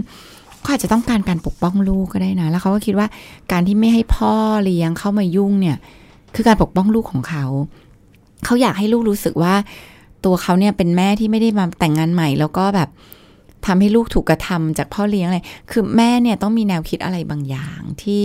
[0.61, 3.09] เขาอาจจะต้องการการปกป้องลูกก็ได้นะ แล้วเขาก็คิดว่า
[3.53, 5.77] การที่ไม่ให้พ่อเลี้ยงเข้ามายุ่งเนี่ย
[6.35, 7.45] คือการปกป้องลูกของเขา
[8.45, 9.55] เขาอยากให้ลูกรู้สึกว่า
[10.25, 12.89] ตัวเขาเนี่ยเป็นแม่ที่ไม่ได้มาแต่งงานใหม่ แล้วก็แบบ
[13.67, 18.25] ทำให้ลูกถูกกระทำจากพ่อเลี้ยงอะไร คือแม่เนี่ยต้องมีแนวคิดอะไรบางอย่างที่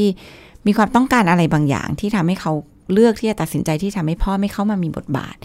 [0.66, 2.52] มีความต้องการอะไรบางอย่าง ที่ทำให้เขา
[2.94, 5.36] เลือกที่จะตัดสินใจที่ทำให้พ่อไม่เข้ามามีบทบาท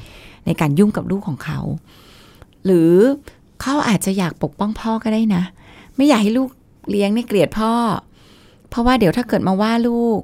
[0.47, 1.59] ในการยุ่งกับลูกของเขา
[2.65, 2.93] หรือ
[3.61, 5.43] เขาอาจจะอยากปกป้องพ่อก็ได้นะ
[5.97, 6.49] ไม่อยากให้ลูก
[6.91, 7.73] เลี้ยงเนี่ยเกลียดพ่อ
[8.69, 10.21] เพราะว่าเดี๋ยวถ้าเกิดมาว่าลูก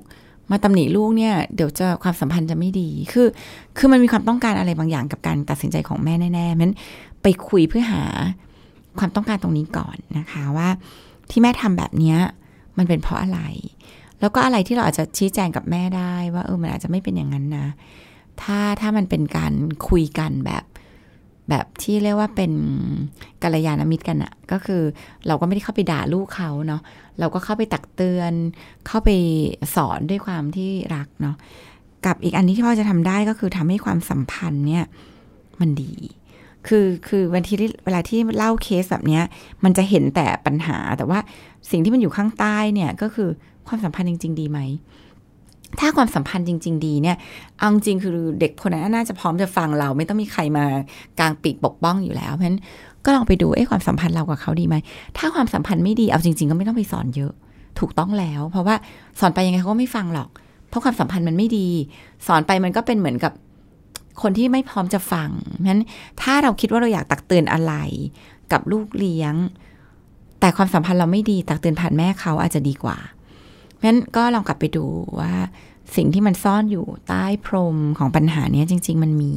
[0.51, 3.27] มาตำหนิลูกเนี่ยเดี๋ยวจะความสัมพันธ์จะไม่ดี คือ
[3.79, 6.71] คือมันมีความต้องการอะไรบางอย่างกับการตัดสินใจของแม่แน่ๆมัน
[7.23, 8.03] ไปคุยเพื่อหา
[8.99, 10.69] ความต้องการตรงนี้ก่อนนะคะว่า
[11.31, 12.17] ที่แม่ทำแบบนี้
[12.79, 13.41] มันเป็นเพราะอะไร
[14.21, 17.67] แล้วก็อะไรที่เราอาจจะชี้แจงกับแม่ได้ว่าเออมันอาจจะไม่เป็นอย่างนั้นนะ
[18.43, 19.53] ถ้าถ้ามันเป็นการ
[19.89, 20.65] คุยกันแบบ
[21.51, 22.53] แบบที่เรียกว่าเป็น
[23.43, 24.83] กัลยาณมิตรกันอะก็คือ
[25.27, 26.83] เราก็ไม่ได้เข้าไปด่าลูกเขาเนาะ
[27.19, 28.33] เราก็เข้าไปตักเตือน
[28.87, 29.11] เข้าไป
[29.75, 31.37] สอนด้วยความที่รักเนาะ
[32.07, 34.85] กับอีกอันนี้ที่พ่อจะทำได้ก็คือทำให้ความสัมพันธ์เนี่ย
[35.61, 35.95] มันดี
[36.69, 39.21] คือคือวันที่เวลาที่เล่าเคสแบบนี้
[39.65, 41.19] มันจะเห็นแต่ปัญหาแต่ว่า
[41.71, 43.29] สิ่งที่มันอยู่ข้างใต้เนี่ยก็คือ
[43.67, 44.59] ความสัมพันธ์จริง ๆ ดีไหม
[45.81, 47.17] ถ้าความสัมพันธ์จริง ๆ ดีเนี่ย
[47.59, 50.65] เอาจริงคือเด็กคนนั้นน่าจะพร้อมจะฟังเราไม่ต้องมีใครมา
[51.19, 52.61] กลางปีกปกป้องอยู่แล้วเพราะฉะนั้น
[53.05, 54.77] ก็ลองไปดูเอ้ความสัมพันธ์เรากับเขาดีไหม
[55.19, 57.33] ถ้าความสัมพันธ์ไม่ดีเอาจริง ๆ ก็ไม่ต้องไปสอนเยอะ
[57.79, 58.75] ถูกต้องแล้ว เพราะว่า
[59.21, 60.29] สอนไปยังไงเขาก็ไม่ฟังหรอก
[60.69, 61.69] เพราะความสัมพันธ์มันไม่ดี
[62.27, 63.33] สอนไปมันก็เป็นเหมือนกับ
[64.23, 65.83] คนที่ไม่พร้อมจะฟังเพราะฉะนั้น
[66.23, 67.75] ถ้าเราคิดว่าเราอยากตักเตือนอะไร
[68.53, 69.35] กับลูกเลี้ยง
[70.41, 72.99] แต่ความสัมพันธ์เราไม่ดีตักเตือนผ่านแม่เขาอาจจะดีกว่า
[73.81, 74.85] เพราะฉะนั้นก็ลองกลับไปดู
[75.21, 75.33] ว่า
[75.97, 79.33] สิ่งที่มันซ่อนอยู่ใต้พรมของปัญหาเนี้ยจริง ๆ มันมี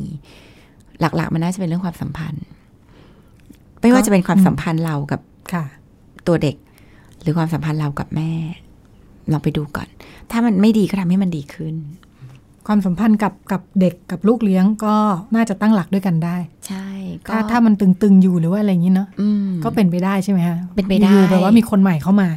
[0.99, 2.43] หลักๆ มันน่าจะเป็นเรื่องความสัมพันธ์
[3.81, 5.21] ไม่ว่าจะเป็นความสัมพันธ์เรากับ
[6.27, 6.55] ตัวเด็ก
[7.21, 8.31] หรือความสัมพันธ์เรากับแม่
[9.31, 9.87] ลองไปดูก่อน
[10.31, 11.75] ถ้ามันไม่ดีก็ทำให้มันดีขึ้น
[12.67, 14.95] ความสัมพันธ์กับกับเด็กกับลูกเลี้ยงก็
[15.35, 16.37] น่าจะตั้งหลักด้วยกันได้
[16.67, 16.87] ใช่
[17.31, 19.07] ถ้าถ้ามันตึงๆอยู่หรือว่าอะไรอย่างนี้เนาะ
[19.63, 22.27] ก็เป็นไปได้ใช่ไหมคะเป็นไปได้แบบว่ามีคนใหม่เข้ามา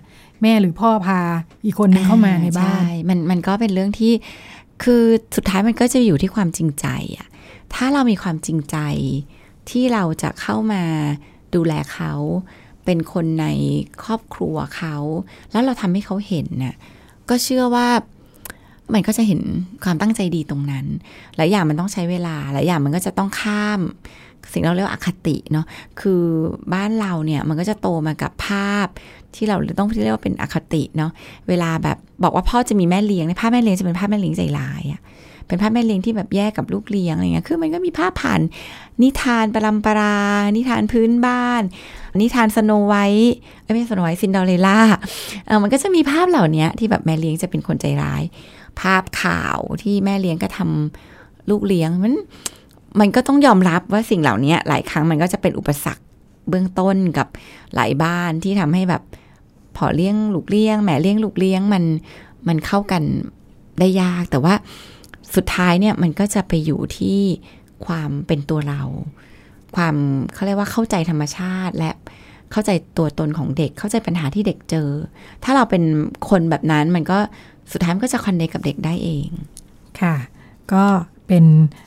[0.42, 1.20] แม่หรือพ่อพา
[1.64, 4.12] อีกคนนึงเข้ามาในบ้านใช่มันมันก็เป็นเรื่องที่
[4.82, 5.02] คือ
[5.36, 7.26] สุดท้ายมันก็จะอยู่ที่ความจริงใจอะ
[7.74, 8.76] ถ้าเรามีความจริงใจ
[9.70, 10.82] ที่เราจะเข้ามา
[11.54, 12.12] ดูแลเขา
[12.84, 13.46] เป็นคนใน
[14.04, 14.96] ครอบครัวเขา
[15.50, 16.74] แล้วเราทำให้เขาเห็นน่ะ
[17.28, 17.88] ก็เชื่อว่า
[18.94, 19.40] มันก็จะเห็น
[19.84, 20.86] ความตั้งใจดีตรงนั้น
[21.36, 23.80] หลายอย่างมันต้องใช้เวลา หลายอย่างมันก็จะต้องข้าม
[24.52, 25.66] สิ่งเราเรียกว่าอคติเนาะ
[26.00, 26.22] คือ
[26.74, 28.86] บ้านเราเนี่ยมันก็จะโตมากับภาพ
[29.34, 31.10] ที่เราต้องเรียกว่าเป็นอคติเนาะ
[31.48, 35.00] เวลาแบบบอกว่าพ่อจะมีแม่เลี้ยงในภาพแม่เลี้ยงจะเป็นภาพแม่เลี้ยงใจร้ายอะ
[35.48, 38.40] เป็นภาพแม่เลี้ยงที่แบบแยกกับลูกเลี้ยงอะไรเงี้ย คือมันก็มีภาพผ่าน
[39.02, 40.18] นิทานปรัมปรา
[40.56, 41.62] นิทานพื้นบ้าน
[42.22, 43.34] นิทานสโนว์ไวท์
[43.64, 44.78] ไม่ใช่สโนว์ไวท์ซินเดอเรลล่า
[45.46, 48.22] เออมันก็จะมีภาพเหล่านี้ที่แบบแม่เลี้ยงจะเป็นคนใจร้าย
[48.80, 52.14] ภาพข่าวที่แม่เลี้ยงก็ทำลูกเลี้ยงมัน
[53.00, 56.02] มันก็ต้องยอมรับว่าสิ่งเหล่านี้หลายครั้งมันก็จะเป็นอุปสรรค
[56.48, 57.28] เบื้องต้นกับ
[57.74, 59.02] หลายบ้านที่ทำให้แบบ
[59.76, 61.84] พอเลี้ยงลูกเลี้ยงแม่เลี้ยงลูกเลี้ยงมัน
[62.48, 63.02] มันเข้ากัน
[63.78, 64.54] ได้ยาก แต่ว่า
[65.34, 67.20] สุดท้ายเนี่ยมันก็จะไปอยู่ที่
[67.86, 68.82] ความเป็นตัวเรา
[69.76, 69.96] ความ
[70.34, 71.92] เขาเรียกว่าเข้าใจธรรมชาติและ
[72.52, 74.88] เข้าใจตัวตนของเด็กเข้าใจปัญหาที่เด็กเจอ
[75.44, 75.82] ถ้าเราเป็น
[76.30, 77.18] คนแบบนั้นมันก็
[77.72, 79.28] สุดท้ายมันก็จะคอนเนคกับเด็กได้เอง
[80.00, 80.16] ค่ะ
[80.72, 80.84] ก็
[81.28, 81.44] เป็น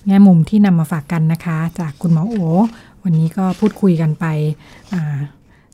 [0.07, 2.35] แง่มุมที่นำมาฝากกันนะคะ จากคุณหมอโอ
[3.03, 4.25] วันนี้ก็พูดคุยกันไป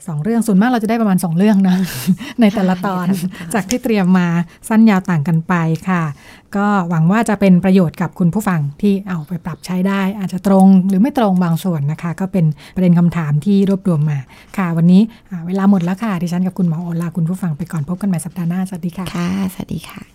[0.08, 1.78] สองเรื่องส่วนมากเราจะได้ประมาณสองเรื่องนะ
[2.42, 3.08] ในแต่ละตอน
[3.54, 4.28] จากที่เตรียมมา
[4.70, 5.54] สั้นยาวต่างกันไป
[5.90, 6.04] ค่ะ
[6.56, 12.46] ก็หวังว่าจะเป็นประโยชน์กับคุณผู้ฟังที่เอาไปปรับใช้ได้ อาจจะตรงหรือไม่ตรงบางส่วนนะคะ ก็เป็น
[12.76, 14.20] ประเด็นคำถามที่รวบรวมมา
[14.58, 15.02] ค่ะ วันนี้
[15.48, 20.15] เวลาหมดแล้วค่ะดิฉันกับคุณหมอโอลาคุณผู้ฟังไปก่อนพบกันใหม่สัปดาห์หน้าสวัสดีค่ะค่ะสวัสดีค่ะ